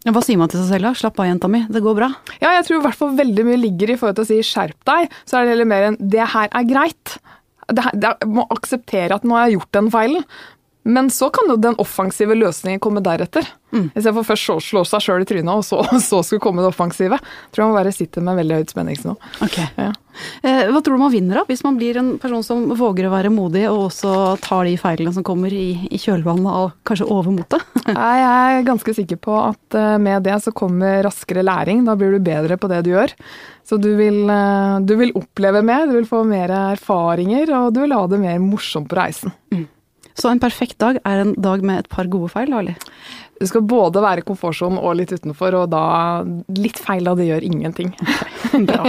Hva 0.06 0.22
sier 0.22 0.38
man 0.38 0.50
til 0.50 0.60
seg 0.62 0.76
selv 0.76 0.86
da? 0.86 0.92
Slapp 0.94 1.18
av, 1.18 1.26
jenta 1.26 1.48
mi, 1.50 1.64
det 1.70 1.82
går 1.82 1.96
bra? 1.98 2.10
Ja, 2.38 2.52
jeg 2.54 2.66
tror 2.66 2.78
i 2.78 2.84
hvert 2.84 2.98
fall 2.98 3.16
veldig 3.18 3.46
mye 3.46 3.58
ligger 3.58 3.90
i 3.90 3.96
forhold 3.98 4.20
til 4.20 4.26
å 4.26 4.28
si 4.28 4.42
skjerp 4.46 4.78
deg. 4.86 5.16
Så 5.26 5.38
er 5.38 5.46
det 5.46 5.56
heller 5.56 5.70
mer 5.70 5.88
enn 5.88 5.98
det 5.98 6.28
her 6.34 6.50
er 6.50 6.68
greit. 6.68 7.16
Det, 7.66 7.82
her, 7.82 7.96
det 7.98 8.28
må 8.30 8.44
akseptere 8.54 9.16
at 9.16 9.26
nå 9.26 9.34
har 9.34 9.48
jeg 9.48 9.56
gjort 9.56 9.72
den 9.74 9.90
feilen, 9.90 10.26
men 10.86 11.10
så 11.10 11.28
kan 11.34 11.50
jo 11.50 11.56
den 11.58 11.74
offensive 11.82 12.36
løsningen 12.38 12.80
komme 12.82 13.02
deretter. 13.02 13.46
Mm. 13.74 13.88
Istedenfor 13.90 14.24
først 14.28 14.50
å 14.52 14.56
slå 14.62 14.82
seg 14.86 15.02
sjøl 15.02 15.24
i 15.24 15.28
trynet, 15.28 15.50
og 15.50 15.64
så, 15.66 15.82
så, 16.08 16.22
skulle 16.22 16.44
komme 16.44 16.62
det 16.62 16.70
offensive. 16.70 17.18
Tror 17.50 17.64
jeg 17.64 17.72
må 17.72 17.78
bare 17.78 17.94
sitte 17.94 18.22
med 18.24 18.38
veldig 18.38 18.60
høyt 18.60 18.74
spenningsnivå. 18.74 19.16
Okay. 19.42 19.66
Ja. 19.80 19.90
Eh, 20.46 20.62
hva 20.70 20.80
tror 20.80 20.96
du 20.96 21.02
man 21.02 21.12
vinner 21.12 21.40
da, 21.40 21.44
hvis 21.48 21.64
man 21.66 21.76
blir 21.76 21.98
en 22.00 22.14
person 22.22 22.44
som 22.46 22.62
våger 22.78 23.08
å 23.08 23.12
være 23.12 23.34
modig, 23.34 23.66
og 23.68 23.88
også 23.88 24.14
tar 24.46 24.64
de 24.68 24.78
feilene 24.80 25.12
som 25.16 25.26
kommer 25.26 25.52
i, 25.52 25.88
i 25.90 26.00
kjølvannet 26.00 26.62
av 26.62 26.72
kanskje 26.86 27.10
overmotet? 27.10 27.66
jeg 27.90 28.30
er 28.30 28.64
ganske 28.70 28.96
sikker 29.00 29.20
på 29.26 29.36
at 29.42 29.78
eh, 29.78 29.98
med 30.02 30.22
det 30.28 30.38
så 30.46 30.54
kommer 30.54 31.02
raskere 31.08 31.44
læring. 31.44 31.82
Da 31.88 31.98
blir 31.98 32.14
du 32.14 32.22
bedre 32.22 32.60
på 32.60 32.70
det 32.70 32.84
du 32.86 32.94
gjør. 32.94 33.12
Så 33.66 33.82
du 33.82 33.90
vil, 33.98 34.22
eh, 34.30 34.80
du 34.86 34.94
vil 35.02 35.16
oppleve 35.18 35.66
mer, 35.66 35.90
du 35.90 35.98
vil 35.98 36.08
få 36.08 36.22
mer 36.28 36.54
erfaringer, 36.76 37.50
og 37.58 37.72
du 37.74 37.82
vil 37.82 37.98
ha 37.98 38.04
det 38.06 38.22
mer 38.22 38.38
morsomt 38.38 38.86
på 38.92 39.02
reisen. 39.02 39.34
Mm. 39.50 39.66
Så 40.16 40.30
en 40.30 40.40
perfekt 40.40 40.78
dag 40.80 40.98
er 41.04 41.22
en 41.22 41.34
dag 41.36 41.64
med 41.66 41.84
et 41.84 41.88
par 41.92 42.08
gode 42.08 42.30
feil, 42.32 42.52
Harli? 42.56 42.76
Du 43.36 43.44
skal 43.48 43.66
både 43.68 44.00
være 44.00 44.24
komfortsonen 44.24 44.80
og 44.80 44.96
litt 44.96 45.12
utenfor, 45.12 45.58
og 45.60 45.66
da 45.74 46.24
litt 46.56 46.80
feil 46.80 47.04
da, 47.04 47.12
det 47.18 47.28
gjør 47.28 47.44
ingenting. 47.44 47.92
Bra. 48.68 48.88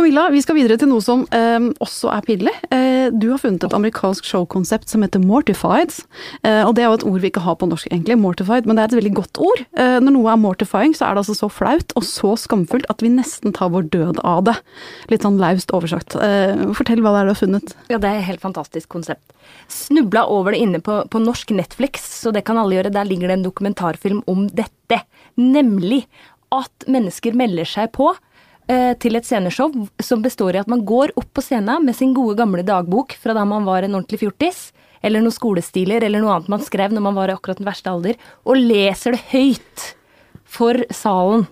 Camilla, 0.00 0.30
vi 0.32 0.40
skal 0.40 0.56
videre 0.56 0.78
til 0.80 0.88
noe 0.88 1.02
som 1.04 1.26
eh, 1.36 1.64
også 1.84 2.08
er 2.08 2.22
pinlig. 2.24 2.52
Eh, 2.72 3.10
du 3.12 3.26
har 3.34 3.40
funnet 3.42 3.66
et 3.66 3.74
amerikansk 3.76 4.24
showkonsept 4.24 4.88
som 4.88 5.02
heter 5.04 5.20
Mortified. 5.20 5.92
Eh, 6.40 6.62
og 6.64 6.72
det 6.78 6.86
er 6.86 6.88
jo 6.88 6.96
et 6.96 7.04
ord 7.10 7.18
vi 7.20 7.28
ikke 7.28 7.42
har 7.44 7.58
på 7.60 7.68
norsk, 7.68 7.90
egentlig. 7.90 8.16
Mortified, 8.16 8.64
men 8.64 8.78
det 8.78 8.86
er 8.86 8.88
et 8.88 8.96
veldig 8.96 9.12
godt 9.18 9.40
ord. 9.44 9.60
Eh, 9.76 9.98
når 10.00 10.14
noe 10.14 10.30
er 10.32 10.40
mortifying, 10.40 10.94
så 10.96 11.04
er 11.04 11.18
det 11.18 11.24
altså 11.26 11.36
så 11.42 11.50
flaut 11.52 11.92
og 12.00 12.06
så 12.08 12.30
skamfullt 12.40 12.88
at 12.88 13.04
vi 13.04 13.10
nesten 13.12 13.52
tar 13.58 13.74
vår 13.74 13.90
død 13.92 14.22
av 14.24 14.46
det. 14.48 14.56
Litt 15.12 15.28
sånn 15.28 15.36
laust 15.42 15.76
oversagt. 15.76 16.16
Eh, 16.16 16.64
fortell 16.80 17.04
hva 17.04 17.12
det 17.12 17.20
er 17.20 17.28
du 17.28 17.34
har 17.34 17.40
funnet. 17.42 17.76
Ja, 17.92 18.00
det 18.00 18.08
er 18.08 18.22
et 18.22 18.28
helt 18.30 18.44
fantastisk 18.46 18.88
konsept. 18.96 19.36
Snubla 19.68 20.24
over 20.32 20.56
det 20.56 20.64
inne 20.64 20.80
på, 20.80 21.02
på 21.12 21.20
norsk 21.20 21.52
Netflix, 21.60 22.08
så 22.22 22.32
det 22.32 22.46
kan 22.48 22.56
alle 22.56 22.78
gjøre. 22.78 22.96
Der 22.96 23.12
ligger 23.12 23.28
det 23.28 23.42
en 23.42 23.46
dokumentarfilm 23.50 24.24
om 24.32 24.48
dette. 24.48 25.04
Nemlig 25.36 26.06
at 26.56 26.88
mennesker 26.88 27.36
melder 27.36 27.68
seg 27.68 27.92
på 27.92 28.14
til 29.02 29.18
et 29.18 29.26
sceneshow 29.26 29.72
som 30.02 30.20
består 30.22 30.54
i 30.54 30.60
at 30.60 30.68
man 30.70 30.84
går 30.86 31.10
opp 31.18 31.30
på 31.34 31.42
scenen 31.42 31.82
med 31.86 31.96
sin 31.98 32.12
gode, 32.14 32.36
gamle 32.38 32.62
dagbok 32.66 33.16
fra 33.18 33.34
da 33.34 33.42
man 33.48 33.64
var 33.66 33.82
en 33.82 33.96
ordentlig 33.98 34.20
fjortis, 34.22 34.68
eller 35.02 35.22
noen 35.24 35.34
skolestiler 35.34 36.04
eller 36.06 36.22
noe 36.22 36.36
annet 36.36 36.52
man 36.52 36.62
skrev 36.62 36.92
når 36.94 37.04
man 37.08 37.16
var 37.16 37.32
i 37.32 37.34
akkurat 37.34 37.58
den 37.58 37.68
verste 37.68 37.90
alder, 37.90 38.20
og 38.44 38.60
leser 38.60 39.16
det 39.16 39.24
høyt 39.32 39.86
for 40.50 40.82
salen. 40.94 41.46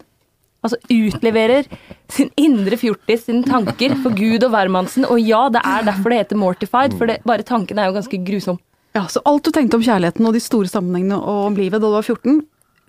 Altså 0.58 0.78
utleverer 0.90 1.68
sin 2.10 2.32
indre 2.36 2.76
fjortis, 2.80 3.24
sine 3.28 3.46
tanker, 3.46 3.94
for 4.02 4.14
Gud 4.18 4.42
og 4.42 4.50
hvermannsen. 4.52 5.06
Og 5.06 5.20
ja, 5.22 5.44
det 5.54 5.62
er 5.62 5.86
derfor 5.86 6.10
det 6.10 6.18
heter 6.24 6.40
Mortified, 6.40 6.96
for 6.98 7.10
det, 7.10 7.20
bare 7.28 7.46
tanken 7.46 7.78
er 7.78 7.88
jo 7.88 7.94
ganske 8.00 8.20
grusom. 8.26 8.58
Ja, 8.96 9.06
Så 9.06 9.22
alt 9.28 9.46
du 9.46 9.52
tenkte 9.54 9.78
om 9.78 9.84
kjærligheten 9.84 10.26
og 10.26 10.34
de 10.34 10.42
store 10.42 10.70
sammenhengene 10.70 11.20
og 11.20 11.52
om 11.52 11.58
livet 11.58 11.78
da 11.78 11.86
du 11.86 11.94
var 11.94 12.02
14, 12.02 12.40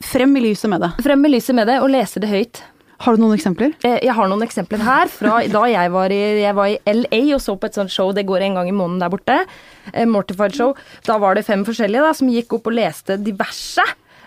frem 0.01 0.35
i 0.39 0.43
lyset 0.47 0.71
med 0.71 0.81
det. 0.81 0.91
Frem 1.05 1.25
i 1.27 1.33
lyset 1.35 1.55
med 1.55 1.69
det, 1.69 1.77
og 1.83 1.91
lese 1.93 2.23
det 2.23 2.31
høyt. 2.31 2.63
Har 2.99 3.15
du 3.15 3.21
noen 3.23 3.38
eksempler? 3.38 3.71
Eh, 3.88 4.01
jeg 4.03 4.15
har 4.15 4.27
noen 4.27 4.43
eksempler 4.43 4.83
her 4.83 5.12
fra 5.12 5.39
da 5.55 5.63
jeg 5.71 5.93
var, 5.93 6.12
i, 6.12 6.19
jeg 6.41 6.57
var 6.57 6.73
i 6.73 6.97
LA 6.99 7.21
og 7.38 7.43
så 7.43 7.55
på 7.55 7.69
et 7.69 7.79
sånt 7.79 7.93
show. 7.93 8.12
Det 8.15 8.27
går 8.27 8.43
en 8.43 8.59
gang 8.59 8.71
i 8.71 8.75
måneden 8.75 8.99
der 9.03 9.13
borte. 9.13 9.39
Eh, 9.93 10.07
Mortified 10.09 10.57
Show. 10.57 10.75
Da 11.07 11.19
var 11.21 11.39
det 11.39 11.47
fem 11.47 11.63
forskjellige 11.67 12.03
da, 12.03 12.13
som 12.17 12.31
gikk 12.33 12.59
opp 12.59 12.67
og 12.67 12.75
leste 12.75 13.15
diverse. 13.23 13.85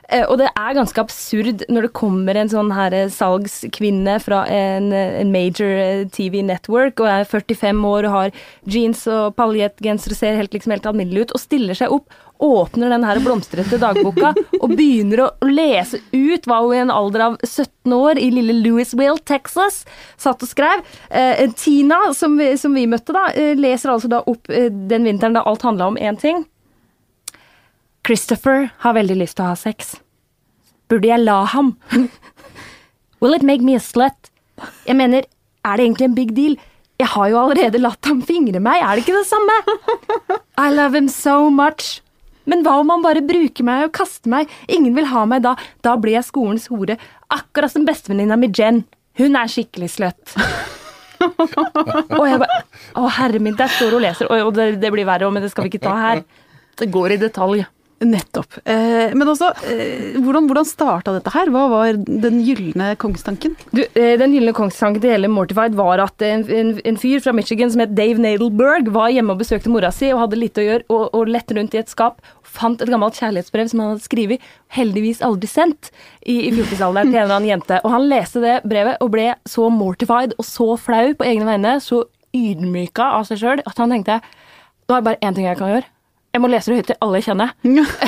Eh, 0.09 0.25
og 0.25 0.41
det 0.41 0.49
er 0.49 0.79
ganske 0.79 1.05
absurd 1.05 1.67
når 1.69 1.89
det 1.89 1.93
kommer 2.01 2.41
en 2.41 2.51
sånn 2.53 2.73
her 2.73 2.97
salgskvinne 3.13 4.17
fra 4.25 4.43
en, 4.49 4.89
en 4.97 5.35
major 5.35 6.09
TV 6.17 6.41
network 6.47 7.05
og 7.05 7.13
er 7.13 7.29
45 7.29 7.85
år 7.93 8.09
og 8.09 8.17
har 8.17 8.45
jeans 8.65 9.05
og 9.13 9.37
paljettgenser 9.37 10.17
og 10.17 10.23
ser 10.25 10.41
helt, 10.41 10.57
liksom, 10.57 10.73
helt 10.79 10.89
alminnelig 10.89 11.29
ut, 11.29 11.37
og 11.37 11.45
stiller 11.45 11.77
seg 11.77 11.93
opp 11.93 12.09
åpner 12.43 12.91
den 12.91 13.05
her 13.07 13.21
blomstrete 13.23 13.79
dagboka 13.79 14.33
og 14.59 14.75
begynner 14.75 15.25
å 15.25 15.29
lese 15.47 16.01
ut 16.11 16.49
hva 16.51 16.59
hun 16.65 16.75
i 16.75 16.81
en 16.83 16.93
alder 16.95 17.27
av 17.29 17.37
17 17.47 17.95
år 17.95 18.19
i 18.19 18.31
lille 18.35 18.57
Louisville, 18.65 19.19
Texas, 19.29 19.83
satt 20.21 20.43
og 20.43 20.51
skrev. 20.51 20.83
Eh, 21.11 21.45
Tina, 21.57 22.01
som 22.19 22.35
vi, 22.41 22.53
som 22.59 22.75
vi, 22.75 22.89
møtte 22.91 23.15
da, 23.15 23.29
eh, 23.39 23.55
leser 23.59 23.95
altså 23.95 24.11
da 24.11 24.25
opp 24.27 24.51
eh, 24.51 24.69
den 24.71 25.07
vinteren 25.07 25.39
da 25.39 25.45
alt 25.47 25.63
handla 25.67 25.93
om 25.93 26.01
én 26.01 26.19
ting. 26.19 26.45
Christopher 28.07 28.73
har 28.83 28.99
veldig 28.99 29.21
lyst 29.23 29.39
til 29.39 29.47
å 29.47 29.53
ha 29.53 29.59
sex. 29.59 29.95
Burde 30.91 31.09
jeg 31.09 31.23
la 31.23 31.45
ham? 31.55 31.77
Will 33.23 33.39
it 33.39 33.47
make 33.47 33.63
me 33.63 33.79
a 33.79 33.81
slut? 33.81 34.33
Jeg 34.87 34.99
mener, 34.99 35.25
er 35.63 35.79
det 35.79 35.87
egentlig 35.87 36.11
en 36.11 36.19
big 36.19 36.35
deal? 36.35 36.59
Jeg 36.99 37.11
har 37.15 37.31
jo 37.31 37.39
allerede 37.41 37.81
latt 37.81 38.07
ham 38.11 38.21
fingre 38.27 38.61
meg, 38.63 38.83
er 38.83 38.99
det 38.99 39.07
ikke 39.07 39.21
det 39.21 39.29
samme? 39.31 39.57
I 40.59 40.71
love 40.75 40.99
him 40.99 41.09
so 41.09 41.49
much. 41.51 42.01
Men 42.51 42.65
hva 42.65 42.79
om 42.81 42.91
han 42.93 43.05
bare 43.05 43.23
bruker 43.27 43.67
meg 43.67 43.87
og 43.87 43.95
kaster 43.97 44.33
meg? 44.33 44.51
Ingen 44.73 44.97
vil 44.99 45.09
ha 45.13 45.25
meg 45.29 45.45
da. 45.45 45.55
Da 45.85 45.95
blir 46.01 46.17
jeg 46.19 46.29
skolens 46.29 46.69
hore. 46.73 46.99
Akkurat 47.33 47.73
som 47.73 47.87
bestevenninna 47.89 48.39
mi 48.41 48.51
Jen. 48.53 48.83
Hun 49.21 49.37
er 49.39 49.51
skikkelig 49.53 49.93
sløtt. 49.95 50.35
og 52.19 52.25
jeg 52.27 52.41
bare 52.43 52.63
Å, 52.99 53.07
herre 53.19 53.39
min, 53.43 53.55
der 53.59 53.71
står 53.71 53.93
hun 53.93 54.01
og 54.01 54.07
leser. 54.07 54.33
Og, 54.33 54.55
det, 54.57 54.73
det 54.83 54.91
blir 54.95 55.07
verre, 55.09 55.29
men 55.33 55.45
det 55.45 55.53
skal 55.53 55.69
vi 55.69 55.75
ikke 55.75 55.85
ta 55.85 55.95
her. 56.01 56.25
Det 56.81 56.89
går 56.93 57.17
i 57.17 57.21
detalj. 57.21 57.65
Nettopp. 58.03 58.57
Eh, 58.65 59.13
men 59.15 59.29
også, 59.29 59.53
eh, 59.71 60.17
hvordan, 60.19 60.49
hvordan 60.51 60.67
starta 60.67 61.15
dette 61.15 61.31
her? 61.31 61.51
Hva 61.55 61.63
var 61.71 61.99
den 61.99 62.41
gylne 62.43 62.93
kongstanken? 62.99 63.55
Du, 63.71 63.83
eh, 63.95 64.17
den 64.19 64.35
gylne 64.35 64.55
kongstanken 64.57 65.03
til 65.03 65.15
hele 65.15 65.31
Mortified 65.31 65.77
var 65.79 66.03
at 66.03 66.23
en, 66.27 66.43
en, 66.51 66.73
en, 66.85 66.99
fyr 66.99 67.23
fra 67.23 67.35
Michigan 67.37 67.71
som 67.71 67.85
het 67.85 67.95
Dave 67.95 68.19
Nadelberg, 68.19 68.91
var 68.93 69.13
hjemme 69.15 69.37
og 69.37 69.43
besøkte 69.45 69.71
mora 69.71 69.93
si 69.95 70.11
og 70.13 70.25
hadde 70.25 70.41
litt 70.41 70.59
å 70.59 70.67
gjøre, 70.67 70.87
og, 70.89 71.05
og 71.15 71.31
lette 71.31 71.55
rundt 71.55 71.77
i 71.77 71.83
et 71.83 71.93
skap. 71.93 72.19
Fant 72.43 72.83
et 72.83 72.91
gammelt 72.91 73.17
kjærlighetsbrev 73.21 73.71
som 73.71 73.85
han 73.85 73.95
hadde 73.95 74.07
skrevet, 74.09 74.51
heldigvis 74.75 75.23
aldri 75.23 75.51
sendt, 75.51 75.93
i, 76.27 76.49
i 76.49 76.53
fjortisalderen 76.57 77.13
til 77.13 77.21
en 77.21 77.25
eller 77.29 77.39
annen 77.39 77.53
jente. 77.55 77.81
Og 77.87 77.95
han 77.95 78.11
leste 78.11 78.43
det 78.43 78.59
brevet 78.67 78.99
og 79.05 79.15
ble 79.15 79.31
så 79.49 79.71
mortified 79.73 80.35
og 80.39 80.49
så 80.49 80.73
flau 80.81 81.15
på 81.15 81.29
egne 81.29 81.49
vegne, 81.49 81.79
så 81.83 82.05
ydmyka 82.35 83.13
av 83.19 83.29
seg 83.29 83.43
sjøl, 83.43 83.67
at 83.69 83.79
han 83.79 83.93
tenkte 83.93 84.23
nå 84.89 84.97
er 84.97 85.03
det 85.03 85.07
bare 85.07 85.23
én 85.23 85.37
ting 85.37 85.47
jeg 85.47 85.59
kan 85.61 85.71
gjøre. 85.71 85.87
Jeg 86.33 86.41
må 86.41 86.49
lese 86.49 86.73
det 86.73 86.79
høyt 86.81 86.91
til 86.93 87.01
alle 87.05 87.21
jeg 87.21 87.29
kjenner. 87.29 87.51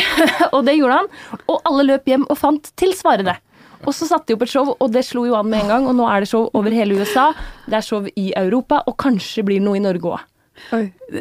og 0.55 0.61
det 0.65 0.79
gjorde 0.79 1.01
han. 1.03 1.09
Og 1.45 1.59
alle 1.69 1.89
løp 1.91 2.07
hjem 2.09 2.25
og 2.33 2.39
fant 2.41 2.71
tilsvarende. 2.81 3.37
Og 3.85 3.93
så 3.93 4.09
satte 4.09 4.31
de 4.31 4.37
opp 4.39 4.45
et 4.47 4.53
show, 4.53 4.71
og 4.73 4.93
det 4.95 5.05
slo 5.05 5.27
jo 5.29 5.35
an 5.37 5.51
med 5.53 5.67
en 5.67 5.73
gang. 5.75 5.89
Og 5.91 5.99
nå 5.99 6.07
er 6.09 6.25
det 6.25 6.31
show 6.31 6.47
over 6.57 6.73
hele 6.73 6.97
USA. 6.97 7.31
Det 7.69 7.77
er 7.77 7.85
show 7.85 8.07
i 8.09 8.31
Europa, 8.33 8.81
og 8.89 8.97
kanskje 9.01 9.45
blir 9.45 9.61
det 9.61 9.67
noe 9.67 9.77
i 9.77 9.85
Norge 9.85 10.15
òg. 10.17 10.31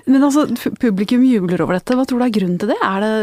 Men 0.06 0.24
altså, 0.24 0.46
publikum 0.80 1.24
jubler 1.26 1.62
over 1.66 1.76
dette. 1.76 1.96
Hva 1.98 2.06
tror 2.08 2.22
du 2.22 2.26
er 2.28 2.34
grunnen 2.36 2.60
til 2.62 2.70
det? 2.72 2.78
Er 2.86 3.04
det 3.04 3.14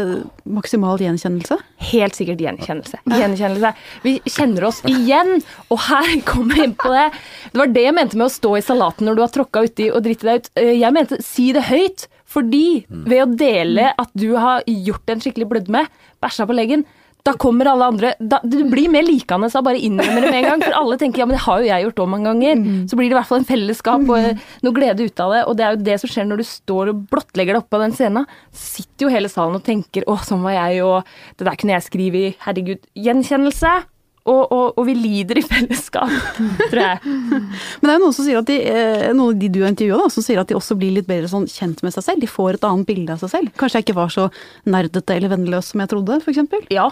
maksimal 0.59 1.01
gjenkjennelse? 1.01 1.57
Helt 1.91 2.19
sikkert 2.19 2.43
gjenkjennelse. 2.43 2.99
Gjenkjennelse. 3.09 3.71
Vi 4.03 4.17
kjenner 4.27 4.67
oss 4.69 4.81
igjen, 4.89 5.39
og 5.71 5.81
her 5.87 6.11
kommer 6.27 6.59
vi 6.59 6.67
inn 6.67 6.77
på 6.77 6.91
det. 6.93 7.07
Det 7.53 7.63
var 7.63 7.73
det 7.73 7.85
jeg 7.87 7.97
mente 7.97 8.19
med 8.19 8.27
å 8.27 8.33
stå 8.33 8.57
i 8.59 8.65
salaten 8.65 9.07
når 9.07 9.17
du 9.17 9.23
har 9.25 9.35
tråkka 9.39 9.65
uti 9.65 9.89
og 9.89 10.03
driti 10.05 10.27
deg 10.27 10.43
ut. 10.43 10.51
Eh, 10.59 10.73
jeg 10.83 10.97
mente 10.99 11.21
si 11.25 11.49
det 11.55 11.65
høyt. 11.71 12.10
Fordi 12.31 12.65
ved 12.89 13.25
å 13.25 13.29
dele 13.35 13.91
at 13.99 14.11
du 14.17 14.31
har 14.39 14.63
gjort 14.67 15.11
en 15.11 15.21
skikkelig 15.23 15.49
blødme, 15.51 15.85
bæsja 16.23 16.47
på 16.47 16.55
leggen, 16.55 16.85
da 17.21 17.33
kommer 17.37 17.69
alle 17.69 17.87
andre 17.91 18.13
da, 18.17 18.39
Du 18.43 18.57
blir 18.69 18.89
mer 18.89 19.05
likende 19.05 19.49
av 19.53 19.65
bare 19.65 19.81
innrømmer 19.81 20.25
det 20.25 20.31
med 20.31 20.39
en 20.39 20.47
gang. 20.47 20.63
For 20.63 20.77
alle 20.77 20.97
tenker 21.01 21.21
ja, 21.21 21.27
men 21.29 21.37
det 21.37 21.43
har 21.43 21.61
jo 21.61 21.69
jeg 21.69 21.85
gjort 21.85 22.01
òg 22.03 22.09
mange 22.15 22.31
ganger. 22.31 22.57
Mm. 22.57 22.79
Så 22.89 22.97
blir 22.97 23.09
det 23.09 23.15
i 23.15 23.19
hvert 23.19 23.29
fall 23.29 23.41
en 23.43 23.49
fellesskap 23.51 24.09
og 24.15 24.41
noe 24.65 24.77
glede 24.77 25.05
ut 25.05 25.23
av 25.23 25.35
det. 25.35 25.43
Og 25.45 25.57
det 25.57 25.67
er 25.67 25.75
jo 25.75 25.83
det 25.85 25.99
som 26.01 26.13
skjer 26.13 26.29
når 26.29 26.41
du 26.41 26.47
står 26.49 26.93
og 26.93 27.05
blottlegger 27.13 27.57
deg 27.57 27.61
oppå 27.61 27.81
den 27.83 27.95
scenen. 27.97 28.27
Sitter 28.55 29.05
jo 29.05 29.13
hele 29.13 29.31
salen 29.31 29.59
og 29.59 29.65
tenker 29.67 30.07
å, 30.09 30.17
sånn 30.25 30.41
var 30.45 30.57
jeg, 30.57 30.81
og 30.87 31.37
det 31.37 31.49
der 31.49 31.61
kunne 31.61 31.77
jeg 31.77 31.87
skrive 31.91 32.23
i. 32.23 32.35
Herregud. 32.41 32.89
Gjenkjennelse. 32.97 33.75
Og, 34.21 34.41
og, 34.53 34.65
og, 34.77 34.83
vi 34.85 34.93
lider 34.93 35.39
i 35.39 35.41
fellesskap, 35.41 36.11
tror 36.69 36.81
jeg. 36.81 36.99
Men 37.01 37.87
det 37.87 37.89
er 37.89 37.95
jo 37.95 38.03
noen 38.03 38.13
som 38.13 38.25
sier 38.27 38.37
at 38.37 38.49
de, 38.51 38.57
eh, 38.69 39.05
noen 39.15 39.33
av 39.33 39.39
de 39.41 39.49
du 39.49 39.61
har 39.63 39.71
intervjua, 39.73 40.09
som 40.13 40.25
sier 40.25 40.41
at 40.41 40.51
de 40.51 40.57
også 40.57 40.77
blir 40.77 40.93
litt 40.93 41.07
bedre 41.09 41.29
sånn 41.31 41.47
kjent 41.49 41.81
med 41.81 41.95
seg 41.95 42.05
selv. 42.05 42.21
De 42.21 42.29
får 42.29 42.59
et 42.59 42.67
annet 42.69 42.89
bilde 42.89 43.15
av 43.15 43.23
seg 43.23 43.31
selv. 43.33 43.53
Kanskje 43.57 43.81
jeg 43.81 43.87
ikke 43.87 43.97
var 43.97 44.13
så 44.13 44.27
nerdete 44.69 45.17
eller 45.17 45.33
vennløs 45.33 45.71
som 45.73 45.81
jeg 45.81 45.93
trodde, 45.95 46.19
f.eks. 46.21 46.69
Ja, 46.69 46.91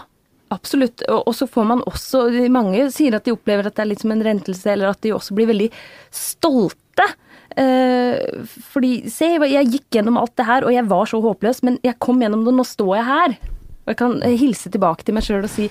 absolutt. 0.50 1.06
Og, 1.06 1.30
så 1.38 1.46
får 1.50 1.68
man 1.70 1.84
også 1.86 2.26
Mange 2.50 2.88
sier 2.90 3.14
at 3.20 3.28
de 3.28 3.36
opplever 3.36 3.70
at 3.70 3.78
det 3.78 3.86
er 3.86 3.92
litt 3.92 4.02
som 4.02 4.16
en 4.16 4.26
rentelse, 4.26 4.66
eller 4.74 4.90
at 4.90 5.02
de 5.06 5.14
også 5.14 5.38
blir 5.38 5.52
veldig 5.52 5.70
stolte. 6.10 7.06
Eh, 7.54 8.42
fordi 8.74 8.92
se, 9.10 9.30
jeg 9.46 9.70
gikk 9.70 10.00
gjennom 10.00 10.18
alt 10.18 10.34
det 10.38 10.50
her, 10.50 10.66
og 10.66 10.74
jeg 10.74 10.90
var 10.90 11.06
så 11.06 11.22
håpløs, 11.22 11.62
men 11.66 11.78
jeg 11.86 11.98
kom 12.02 12.18
gjennom 12.22 12.42
det, 12.42 12.56
og 12.56 12.58
nå 12.58 12.66
står 12.66 12.92
jeg 12.98 13.08
her. 13.12 13.38
Og 13.86 13.94
jeg 13.94 14.02
kan 14.02 14.20
hilse 14.42 14.70
tilbake 14.74 15.06
til 15.06 15.14
meg 15.16 15.26
sjøl 15.26 15.46
og 15.46 15.54
si 15.54 15.70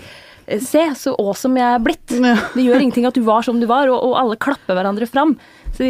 Se, 0.57 0.81
så 0.97 1.13
awesome 1.21 1.61
jeg 1.61 1.75
er 1.77 1.83
blitt. 1.85 2.07
Det 2.09 2.63
gjør 2.65 2.81
ingenting 2.81 3.05
at 3.05 3.17
du 3.17 3.21
var 3.27 3.45
som 3.45 3.59
du 3.61 3.67
var, 3.69 3.89
og, 3.91 3.99
og 4.01 4.15
alle 4.17 4.37
klapper 4.41 4.77
hverandre 4.77 5.05
fram. 5.09 5.35
Så 5.77 5.87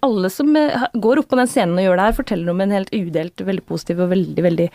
alle 0.00 0.30
som 0.30 0.56
eh, 0.56 0.84
går 0.94 1.20
opp 1.20 1.28
på 1.28 1.38
den 1.38 1.48
scenen 1.50 1.78
og 1.78 1.84
gjør 1.84 1.98
det 1.98 2.06
her, 2.06 2.16
forteller 2.16 2.52
om 2.52 2.60
en 2.64 2.74
helt 2.74 2.90
udelt 2.94 3.42
veldig 3.44 3.64
positiv 3.68 4.02
og 4.04 4.12
veldig 4.12 4.44
veldig 4.44 4.68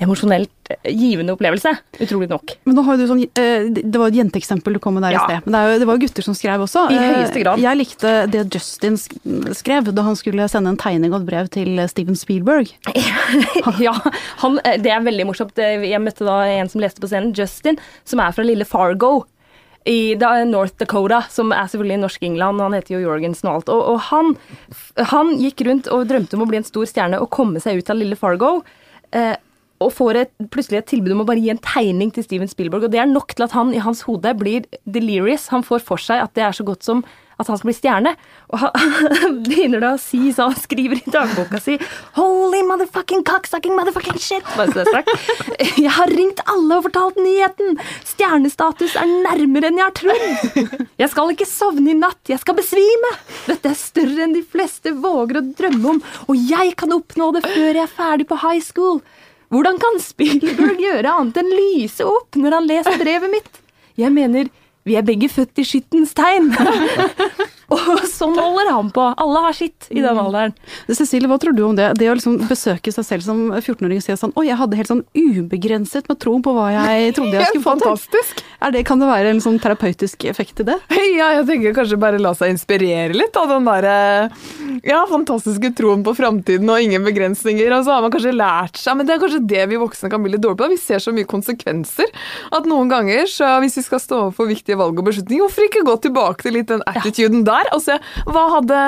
emosjonelt 0.00 0.72
eh, 0.72 0.90
givende 0.96 1.34
opplevelse. 1.36 1.72
Utrolig 2.00 2.30
nok. 2.30 2.54
Men 2.68 2.78
nå 2.78 2.84
har 2.86 3.00
du 3.00 3.06
sånn, 3.10 3.22
eh, 3.26 3.68
Det 3.74 4.00
var 4.00 4.08
et 4.08 4.20
jenteeksempel 4.20 4.78
du 4.78 4.82
kom 4.82 4.96
med 4.96 5.04
der 5.06 5.16
ja. 5.16 5.24
i 5.24 5.28
sted. 5.28 5.48
Men 5.48 5.56
det, 5.56 5.62
jo, 5.66 5.80
det, 5.82 5.88
var 5.90 6.02
gutter 6.04 6.28
som 6.28 6.36
skrev 6.38 6.64
også. 6.66 6.86
I 6.90 7.00
høyeste 7.00 7.44
grad. 7.44 7.64
Jeg 7.64 7.80
likte 7.80 8.14
det 8.30 8.46
Justin 8.54 9.00
skrev 9.00 9.90
da 9.94 10.06
han 10.06 10.18
skulle 10.18 10.48
sende 10.52 10.72
en 10.72 10.80
tegning 10.80 11.12
og 11.12 11.22
et 11.22 11.28
brev 11.28 11.50
til 11.52 11.82
Steven 11.90 12.18
Spielberg. 12.18 12.72
ja, 13.86 13.96
han, 14.44 14.60
det 14.80 14.94
er 14.94 15.04
veldig 15.04 15.28
morsomt. 15.28 15.58
Jeg 15.60 16.00
møtte 16.02 16.28
da 16.28 16.42
en 16.60 16.70
som 16.70 16.82
leste 16.82 17.02
på 17.02 17.10
scenen, 17.10 17.34
Justin, 17.36 17.80
som 18.08 18.22
er 18.22 18.32
fra 18.36 18.46
lille 18.46 18.68
Fargo 18.68 19.20
i 19.88 20.14
North 20.46 20.76
Dakota, 20.76 21.22
som 21.32 21.52
er 21.56 21.68
selvfølgelig 21.70 22.00
Norsk-England. 22.02 22.60
Han 22.60 22.76
heter 22.76 22.98
jo 22.98 23.04
Jorgensen 23.06 23.48
og 23.48 23.54
alt. 23.54 23.70
Og, 23.72 23.84
og 23.94 24.00
han, 24.10 24.34
han, 25.12 25.32
gikk 25.40 25.64
rundt 25.68 25.88
og 25.88 26.08
drømte 26.10 26.36
om 26.36 26.44
å 26.44 26.48
bli 26.50 26.60
en 26.60 26.68
stor 26.68 26.88
stjerne 26.88 27.20
og 27.20 27.30
komme 27.32 27.62
seg 27.62 27.80
ut 27.80 27.92
av 27.92 27.96
lille 27.96 28.18
Fargo. 28.18 28.58
Eh, 29.16 29.36
og 29.80 29.94
får 29.96 30.18
et, 30.20 30.32
plutselig 30.52 30.82
et 30.82 30.90
tilbud 30.92 31.14
om 31.14 31.22
å 31.24 31.28
bare 31.28 31.40
gi 31.40 31.52
en 31.54 31.64
tegning 31.64 32.12
til 32.12 32.26
Steven 32.26 32.50
Spielberg. 32.50 32.84
Og 32.84 32.92
det 32.92 33.00
er 33.00 33.08
nok 33.08 33.32
til 33.32 33.46
at 33.46 33.56
han 33.56 33.72
i 33.72 33.80
hans 33.80 34.04
hode 34.04 34.34
blir 34.36 34.68
delirious. 34.84 35.48
Han 35.54 35.64
får 35.64 35.84
for 35.86 36.02
seg 36.02 36.20
at 36.20 36.34
det 36.36 36.44
er 36.44 36.56
så 36.56 36.66
godt 36.68 36.84
som 36.84 37.00
at 37.40 37.48
han 37.48 37.56
skal 37.56 37.70
bli 37.70 37.76
stjerne. 37.78 38.10
Og 38.52 38.60
han 38.60 39.38
begynner 39.46 39.80
da 39.80 39.94
å 39.96 40.00
si, 40.00 40.20
så 40.36 40.50
han 40.50 40.58
skriver 40.60 41.00
i 41.00 41.12
dagboka 41.14 41.60
si 41.62 41.78
Holy 42.18 42.60
motherfucking 42.68 43.24
cocksucking 43.24 43.72
motherfucking 43.78 44.20
shit! 44.20 44.44
Jeg 45.80 45.94
har 45.96 46.12
ringt 46.12 46.42
alle 46.44 46.76
og 46.76 46.90
fortalt 46.90 47.20
nyheten! 47.20 47.80
Stjernestatus 48.10 48.98
er 49.00 49.08
nærmere 49.08 49.70
enn 49.70 49.80
jeg 49.80 49.86
har 49.86 49.96
trodd! 49.96 50.84
Jeg 51.00 51.08
skal 51.12 51.32
ikke 51.32 51.48
sovne 51.48 51.94
i 51.94 51.96
natt, 51.96 52.20
jeg 52.28 52.40
skal 52.42 52.58
besvime! 52.58 53.14
Dette 53.46 53.72
er 53.72 53.78
større 53.78 54.26
enn 54.26 54.36
de 54.36 54.44
fleste 54.44 54.92
våger 55.00 55.40
å 55.40 55.44
drømme 55.56 55.94
om, 55.94 56.04
og 56.28 56.44
jeg 56.50 56.76
kan 56.80 56.92
oppnå 56.92 57.30
det 57.36 57.46
før 57.46 57.70
jeg 57.70 57.86
er 57.86 57.94
ferdig 57.96 58.28
på 58.28 58.40
high 58.44 58.60
school! 58.64 59.00
Hvordan 59.50 59.80
kan 59.82 59.98
Spielberg 60.02 60.78
gjøre 60.86 61.10
annet 61.10 61.40
enn 61.42 61.50
lyse 61.50 62.06
opp 62.06 62.38
når 62.38 62.58
han 62.58 62.68
leser 62.70 63.00
brevet 63.02 63.32
mitt? 63.32 63.62
Jeg 63.98 64.14
mener, 64.14 64.50
vi 64.86 64.96
er 64.96 65.06
begge 65.06 65.28
født 65.28 65.58
i 65.60 65.66
skyttens 65.66 66.14
tegn. 66.16 66.52
Og 67.70 68.04
sånn 68.10 68.34
holder 68.34 68.70
han 68.74 68.90
på. 68.94 69.04
Alle 69.22 69.42
har 69.44 69.54
sitt 69.56 69.86
i 69.90 70.00
den 70.00 70.16
mm. 70.16 70.22
alderen. 70.24 70.54
Cecilie, 70.88 71.30
hva 71.30 71.38
tror 71.40 71.54
du 71.54 71.62
om 71.68 71.76
det? 71.78 71.92
Det 72.00 72.08
å 72.10 72.16
liksom 72.18 72.40
besøke 72.50 72.92
seg 72.94 73.06
selv 73.06 73.26
som 73.26 73.42
14-åring 73.52 74.00
og 74.00 74.04
si 74.04 74.16
sånn 74.18 74.34
Oi, 74.38 74.48
jeg 74.48 74.58
hadde 74.58 74.78
helt 74.78 74.90
sånn 74.90 75.04
ubegrenset 75.14 76.10
med 76.10 76.18
tro 76.22 76.36
på 76.42 76.54
hva 76.56 76.70
jeg 76.74 77.12
trodde 77.16 77.38
jeg 77.38 77.50
skulle 77.52 77.64
få 77.64 77.76
til. 77.78 77.86
Fantastisk. 77.86 78.42
Det, 78.74 78.82
kan 78.88 79.00
det 79.00 79.08
være 79.08 79.32
en 79.32 79.42
sånn 79.42 79.60
terapeutisk 79.62 80.26
effekt 80.30 80.64
i 80.64 80.68
det? 80.72 80.78
Ja, 81.20 81.32
jeg 81.34 81.46
tenker 81.48 81.74
kanskje 81.74 81.98
bare 82.00 82.20
la 82.22 82.30
seg 82.36 82.52
inspirere 82.54 83.16
litt 83.16 83.34
av 83.36 83.50
den 83.50 83.66
derre 83.66 83.94
ja, 84.86 85.00
fantastiske 85.10 85.72
troen 85.76 86.04
på 86.06 86.14
framtiden 86.16 86.70
og 86.70 86.80
ingen 86.80 87.04
begrensninger. 87.04 87.72
Og 87.76 87.86
så 87.86 87.96
har 87.96 88.04
man 88.04 88.12
kanskje 88.14 88.32
lært 88.36 88.78
seg 88.80 88.96
Men 88.96 89.08
det 89.08 89.16
er 89.16 89.22
kanskje 89.22 89.42
det 89.50 89.64
vi 89.72 89.80
voksne 89.80 90.10
kan 90.12 90.22
bli 90.22 90.34
litt 90.34 90.44
dårlige 90.44 90.62
på. 90.62 90.70
Vi 90.72 90.80
ser 90.80 91.02
så 91.02 91.14
mye 91.14 91.28
konsekvenser 91.28 92.08
at 92.56 92.68
noen 92.68 92.90
ganger, 92.92 93.26
så 93.30 93.56
hvis 93.62 93.78
vi 93.80 93.84
skal 93.86 94.02
stå 94.02 94.20
overfor 94.26 94.48
viktige 94.50 94.78
valg 94.80 94.98
og 95.00 95.08
beslutninger, 95.10 95.44
hvorfor 95.44 95.66
ikke 95.66 95.86
gå 95.86 95.96
tilbake 96.06 96.46
til 96.46 96.56
litt 96.58 96.70
den 96.70 96.84
attituden 96.88 97.44
der? 97.48 97.59
Der 97.60 97.72
Altså, 97.76 97.96
hva 98.26 98.44
hadde 98.56 98.80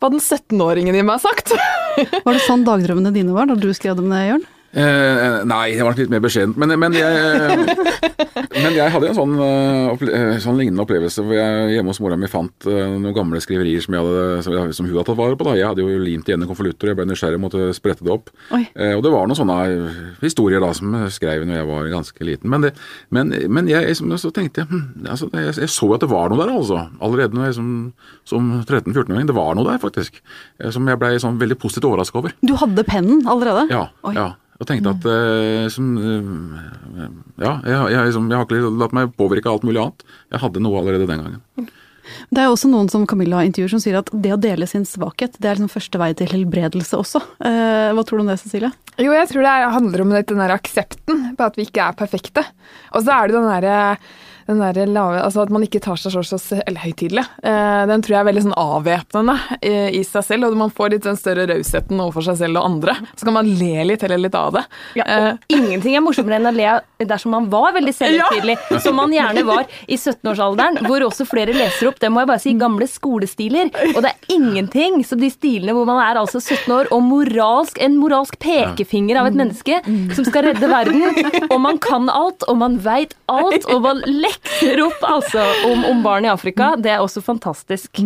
hva 0.00 0.10
den 0.12 0.22
17-åringen 0.22 0.96
i 0.96 1.04
meg 1.06 1.22
sagt. 1.22 1.54
var 2.26 2.36
det 2.36 2.44
sånn 2.46 2.66
dagdrømmene 2.66 3.14
dine 3.14 3.36
var 3.36 3.48
da 3.50 3.56
du 3.58 3.68
skrev 3.76 3.98
dem 4.00 4.10
ned, 4.12 4.28
Jørn? 4.30 4.46
Eh, 4.76 5.38
nei, 5.48 5.70
jeg 5.72 5.84
var 5.86 5.96
litt 5.96 6.10
mer 6.12 6.20
beskjeden. 6.20 6.52
Men, 6.60 6.74
men, 6.76 6.92
jeg, 6.96 7.76
men, 8.52 8.74
jeg, 8.76 8.90
hadde 8.92 9.08
en 9.08 9.16
sånn, 9.16 9.32
eh, 9.40 10.04
eh, 10.10 10.32
sånn, 10.42 10.58
lignende 10.60 10.84
opplevelse 10.84 11.24
hvor 11.24 11.32
jeg 11.38 11.70
hjemme 11.72 11.94
hos 11.94 12.00
mora 12.04 12.18
mi 12.20 12.28
fant 12.28 12.68
uh, 12.68 12.82
noen 12.98 13.14
gamle 13.16 13.40
skriverier 13.40 13.80
som, 13.80 13.96
hadde, 13.96 14.42
som, 14.44 14.56
som, 14.76 14.84
hun 14.84 14.92
hadde 14.92 15.06
tatt 15.08 15.20
vare 15.22 15.38
på. 15.40 15.48
Da. 15.48 15.56
Jeg 15.56 15.70
hadde 15.70 15.86
jo 15.86 16.02
limt 16.02 16.28
igjen 16.28 16.44
i 16.44 16.50
konvolutter, 16.50 16.92
jeg 16.92 17.00
ble 17.00 17.08
nysgjerrig 17.08 17.40
og 17.40 17.44
måtte 17.46 17.70
sprette 17.78 18.04
det 18.04 18.12
opp. 18.12 18.30
Uh, 18.52 18.92
og 18.98 19.02
det 19.06 19.14
var 19.16 19.30
noen 19.30 19.40
sånne 19.40 19.58
historier 20.20 20.60
da 20.60 20.74
som 20.76 20.92
jeg 21.00 21.16
skrev 21.16 21.48
når 21.48 21.62
jeg 21.62 21.72
var 21.72 21.92
ganske 21.96 22.30
liten. 22.32 22.52
Men, 22.52 22.68
det, 22.68 22.76
men 23.48 23.72
jeg, 23.72 23.96
så 23.96 24.32
tenkte 24.34 24.66
jeg 24.66 24.72
hm, 24.74 24.86
altså, 25.08 25.32
jeg, 25.32 25.56
jeg, 25.56 25.72
så 25.72 25.92
at 25.96 26.04
det 26.04 26.12
var 26.12 26.28
noe 26.28 26.42
der, 26.44 26.52
altså. 26.52 26.84
Allerede 27.00 27.38
når 27.38 27.48
jeg, 27.48 27.60
som, 27.62 27.74
som 28.28 28.56
13-14-åring. 28.60 29.30
Det 29.32 29.40
var 29.40 29.56
noe 29.56 29.70
der, 29.72 29.80
faktisk. 29.80 30.20
Som 30.68 30.92
jeg 30.92 31.00
ble 31.00 31.16
sånn 31.22 31.40
veldig 31.40 31.56
positivt 31.64 31.88
overraska 31.88 32.20
over. 32.20 32.36
Du 32.44 32.58
hadde 32.60 32.84
pennen 32.84 33.24
allerede? 33.24 33.70
Ja. 33.72 33.86
Oi. 34.04 34.18
ja. 34.18 34.34
Og 34.56 34.68
tenkte 34.68 34.92
at 34.94 35.08
uh, 35.08 35.66
som, 35.72 35.96
uh, 36.00 37.08
Ja, 37.42 37.58
jeg, 37.60 37.80
jeg, 37.92 38.10
liksom, 38.10 38.30
jeg, 38.32 38.38
har 38.38 38.46
ikke 38.46 38.76
latt 38.82 38.94
meg 38.96 39.16
påvirke 39.18 39.52
alt 39.52 39.66
mulig 39.66 39.82
annet. 39.82 40.06
Jeg 40.32 40.42
hadde 40.44 40.62
noe 40.64 40.80
allerede 40.80 41.08
den 41.08 41.24
gangen. 41.24 41.72
Det 42.30 42.38
er 42.38 42.48
også 42.48 42.70
noen 42.70 42.88
som 42.90 43.04
Camilla 43.08 43.42
intervjuer 43.44 43.72
som 43.74 43.82
sier 43.82 43.98
at 43.98 44.10
det 44.14 44.30
å 44.30 44.38
dele 44.40 44.68
sin 44.70 44.84
svakhet, 44.86 45.34
det 45.42 45.48
er 45.50 45.58
liksom 45.58 45.72
første 45.72 46.00
vei 46.00 46.12
til 46.16 46.30
helbredelse 46.30 46.98
også. 46.98 47.22
Uh, 47.42 47.92
hva 47.96 48.04
tror 48.06 48.20
du 48.20 48.26
om 48.26 48.30
det, 48.30 48.38
Cecilie? 48.42 48.70
Jo, 48.96 49.10
jeg 49.12 49.28
tror 49.32 49.44
det 49.44 49.56
handler 49.74 50.04
om 50.04 50.14
den 50.16 50.44
der 50.44 50.54
aksepten 50.54 51.26
på 51.36 51.48
at 51.50 51.58
vi 51.58 51.66
ikke 51.66 51.90
er 51.90 51.98
perfekte. 51.98 52.46
Og 52.94 53.04
så 53.04 53.16
er 53.16 53.28
det 53.28 53.36
den 53.36 53.50
derre 53.50 53.80
den 54.46 54.60
der 54.62 54.86
lave, 54.86 55.20
altså 55.22 55.42
At 55.42 55.50
man 55.50 55.64
ikke 55.66 55.80
tar 55.82 55.98
seg 55.98 56.14
så, 56.14 56.22
så 56.38 56.60
høytidelig. 56.62 57.24
Eh, 57.42 57.82
den 57.90 58.02
tror 58.04 58.14
jeg 58.14 58.20
er 58.20 58.28
veldig 58.28 58.44
sånn 58.44 58.58
avvæpnende 58.60 59.34
i, 59.58 59.74
i, 59.98 60.02
seg 60.06 60.26
selv. 60.26 60.48
Og 60.48 60.58
man 60.60 60.72
får 60.74 60.94
litt 60.94 61.06
den 61.06 61.18
større 61.18 61.48
rausheten 61.50 62.00
overfor 62.02 62.28
seg 62.28 62.38
selv 62.44 62.60
og 62.60 62.68
andre. 62.70 62.94
Så 63.18 63.26
kan 63.26 63.36
man 63.36 63.48
le 63.48 63.86
litt 63.90 64.04
eller 64.06 64.22
litt 64.22 64.36
av 64.38 64.54
det. 64.56 64.62
Ja, 65.00 65.06
og 65.06 65.28
eh. 65.32 65.56
ingenting 65.58 65.96
er 65.98 66.04
morsommere 66.04 66.38
enn 66.38 66.50
å 66.50 66.54
le 66.54 66.76
dersom 67.10 67.34
man 67.34 67.48
var 67.52 67.74
veldig 67.76 67.94
selvhøytidelig, 68.00 68.56
som 68.84 68.98
man 68.98 69.14
gjerne 69.14 69.42
var 69.46 69.66
i 69.86 69.98
17-årsalderen, 69.98 70.80
hvor 70.86 71.06
også 71.08 71.26
flere 71.28 71.54
leser 71.56 71.90
opp, 71.90 71.98
det 72.02 72.12
må 72.12 72.22
jeg 72.22 72.30
bare 72.30 72.44
si, 72.44 72.54
gamle 72.60 72.88
skolestiler. 72.90 73.72
Og 73.92 74.00
det 74.04 74.12
er 74.12 74.36
ingenting 74.36 75.02
som 75.06 75.20
de 75.22 75.30
stilene 75.32 75.74
hvor 75.76 75.88
man 75.88 76.00
er 76.04 76.20
altså 76.20 76.40
17 76.40 76.70
år 76.76 76.92
og 76.94 77.02
moralsk, 77.04 77.80
en 77.82 77.98
moralsk 77.98 78.38
pekefinger 78.42 79.20
av 79.20 79.30
et 79.30 79.38
menneske 79.38 79.80
som 80.16 80.26
skal 80.26 80.48
redde 80.50 80.70
verden, 80.70 81.02
og 81.50 81.58
man 81.62 81.80
kan 81.82 82.08
alt, 82.12 82.46
og 82.46 82.60
man 82.62 82.78
veit 82.84 83.16
alt, 83.32 83.66
og 83.72 83.82
man 83.84 84.02
lekser 84.36 84.80
opp 84.84 85.04
altså 85.06 85.42
om, 85.68 85.84
om 85.84 86.02
barn 86.04 86.26
i 86.26 86.30
Afrika. 86.30 86.74
Det 86.78 86.90
er 86.92 87.02
også 87.02 87.22
fantastisk. 87.24 88.00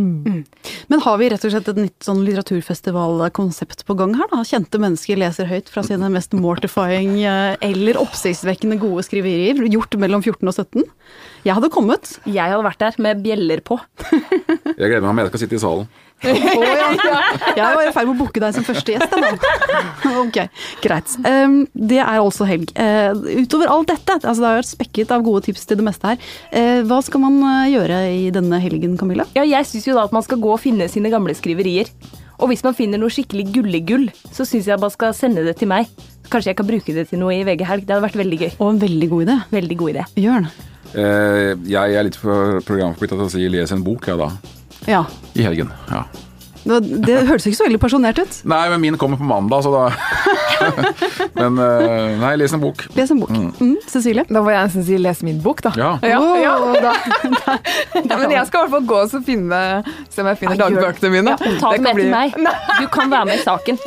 Men 0.91 1.03
har 1.05 1.19
vi 1.19 1.31
rett 1.31 1.45
og 1.45 1.53
slett 1.53 1.69
et 1.69 1.81
nytt 1.81 2.05
sånn 2.05 2.23
litteraturfestivalkonsept 2.27 3.85
på 3.87 3.97
gang 3.99 4.15
her, 4.19 4.29
da? 4.33 4.43
Kjente 4.47 4.81
mennesker 4.83 5.19
leser 5.21 5.49
høyt 5.51 5.71
fra 5.71 5.85
sine 5.87 6.11
mest 6.13 6.35
mortifying 6.37 7.21
eh, 7.23 7.57
eller 7.61 8.01
oppsiktsvekkende 8.01 8.81
gode 8.81 9.05
skriverier, 9.07 9.61
gjort 9.71 9.97
mellom 10.01 10.23
14 10.25 10.47
og 10.47 10.55
17? 10.55 10.87
Jeg 11.47 11.57
hadde 11.57 11.73
kommet. 11.73 12.15
Jeg 12.27 12.53
hadde 12.53 12.67
vært 12.67 12.83
der 12.83 13.01
med 13.01 13.23
bjeller 13.25 13.63
på. 13.65 13.79
Jeg 14.11 14.77
gleder 14.77 15.05
meg 15.05 15.13
om 15.13 15.21
jeg 15.23 15.33
skal 15.33 15.45
sitte 15.45 15.57
i 15.57 15.63
salen. 15.63 15.91
Å, 16.21 16.33
ja. 16.69 16.89
Jeg 17.57 17.77
var 17.77 17.83
i 17.87 17.93
ferd 17.95 18.11
med 18.11 18.15
å 18.15 18.19
booke 18.19 18.43
deg 18.43 18.57
som 18.57 18.67
første 18.67 18.95
gjest. 18.95 19.15
jeg, 19.15 19.39
nå. 20.05 20.13
Ok, 20.21 20.39
greit. 20.85 21.15
Um, 21.25 21.63
det 21.73 22.01
er 22.03 22.21
altså 22.21 22.49
helg. 22.49 22.73
Uh, 22.77 23.17
utover 23.41 23.73
alt 23.73 23.93
dette, 23.93 24.19
altså 24.21 24.39
det 24.43 24.49
har 24.51 24.61
vært 24.61 24.73
spekket 24.73 25.15
av 25.17 25.25
gode 25.27 25.47
tips 25.49 25.65
til 25.69 25.81
det 25.81 25.87
meste 25.87 26.13
her. 26.13 26.31
Uh, 26.53 26.81
hva 26.89 27.01
skal 27.07 27.25
man 27.25 27.41
uh, 27.45 27.69
gjøre 27.71 28.03
i 28.13 28.29
denne 28.35 28.61
helgen, 28.63 28.99
Camilla? 29.01 29.29
Ja, 29.39 29.47
jeg 29.49 29.69
syns 29.71 29.89
jo 29.89 29.97
da 29.97 30.05
at 30.09 30.17
man 30.17 30.27
skal 30.27 30.43
gå 30.43 30.53
og 30.53 30.61
finne 30.63 30.91
sine 30.93 31.13
gamle 31.13 31.37
skriverier. 31.39 31.89
Og 32.41 32.49
hvis 32.49 32.65
man 32.65 32.77
finner 32.77 33.01
noe 33.01 33.13
skikkelig 33.13 33.51
gullegull, 33.53 34.07
så 34.33 34.47
syns 34.49 34.69
jeg 34.69 34.81
man 34.81 34.93
skal 34.93 35.17
sende 35.17 35.45
det 35.45 35.59
til 35.61 35.69
meg. 35.73 35.89
Kanskje 36.31 36.53
jeg 36.53 36.61
kan 36.61 36.69
bruke 36.69 36.95
det 36.97 37.09
til 37.11 37.21
noe 37.21 37.35
i 37.37 37.45
VG-helg. 37.45 37.85
Det 37.85 37.97
hadde 37.97 38.07
vært 38.07 38.21
veldig 38.21 38.39
gøy. 38.41 38.51
Og 38.59 38.71
en 38.71 38.81
veldig 38.81 39.09
god 39.11 39.27
idé. 39.27 39.37
Veldig 39.57 39.77
god 39.83 39.93
idé. 39.93 40.07
Jørn? 40.25 40.49
Uh, 40.91 41.53
jeg 41.71 41.97
er 41.97 42.07
litt 42.07 42.17
for 42.19 42.63
programforplikta 42.67 43.19
til 43.19 43.27
å 43.29 43.33
si 43.33 43.45
'les 43.49 43.73
en 43.77 43.85
bok', 43.85 44.09
jeg 44.09 44.19
da. 44.19 44.33
Ja. 44.91 45.05
I 45.39 45.47
helgen. 45.47 45.71
ja. 45.91 46.05
Det, 46.61 46.77
det 47.07 47.15
hørtes 47.25 47.47
ikke 47.49 47.57
så 47.57 47.65
veldig 47.65 47.79
pensjonert 47.81 48.19
ut. 48.21 48.35
Nei, 48.53 48.59
men 48.69 48.83
min 48.83 48.97
kommer 49.01 49.17
på 49.17 49.25
mandag, 49.25 49.63
så 49.65 49.71
da 49.73 49.87
Men 51.41 51.57
eh, 51.57 52.19
nei, 52.21 52.35
les 52.37 52.53
en 52.53 52.61
bok. 52.61 52.83
Les 52.99 53.09
en 53.15 53.23
bok. 53.23 53.31
Mm. 53.33 53.79
Cecilie? 53.89 54.27
Da 54.29 54.43
får 54.45 54.53
jeg 54.53 54.67
nesten 54.69 54.85
si 54.91 54.99
les 55.01 55.23
min 55.25 55.39
bok, 55.41 55.63
da. 55.65 55.73
Ja. 55.81 55.95
Ja, 56.05 56.19
ja. 56.37 56.53
Da, 56.85 56.93
Ja, 57.97 58.19
men 58.21 58.35
jeg 58.35 58.45
skal 58.51 58.61
i 58.61 58.63
hvert 58.67 58.75
fall 58.75 58.85
gå 58.91 58.99
og 59.07 59.09
så 59.13 59.23
finne 59.25 59.61
Se 60.13 60.21
om 60.21 60.29
jeg 60.31 60.41
finner 60.43 60.61
Ja, 60.61 60.67
dagbøkene 60.69 61.13
mine. 61.15 61.37
Ta 61.63 61.73
det 61.73 61.81
med 61.87 61.97
bli- 61.97 62.11
til 62.11 62.13
meg. 62.13 62.37
Du 62.83 62.91
kan 62.93 63.13
være 63.17 63.31
med 63.31 63.41
i 63.41 63.45
saken. 63.47 63.81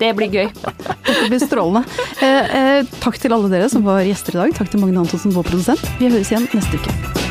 Det 0.00 0.14
blir 0.16 0.32
gøy. 0.32 0.48
dette 0.54 1.28
blir 1.28 1.44
strålende. 1.44 1.84
Eh, 2.24 2.56
eh, 2.62 2.94
takk 3.04 3.20
til 3.20 3.36
alle 3.36 3.52
dere 3.52 3.68
som 3.72 3.84
var 3.86 4.00
gjester 4.08 4.38
i 4.38 4.42
dag. 4.46 4.56
Takk 4.62 4.72
til 4.72 4.80
Magne 4.82 5.04
Antonsen, 5.04 5.36
vår 5.36 5.44
produsent. 5.52 5.84
Vi 6.00 6.08
høres 6.08 6.32
igjen 6.32 6.48
neste 6.56 6.80
uke. 6.80 7.22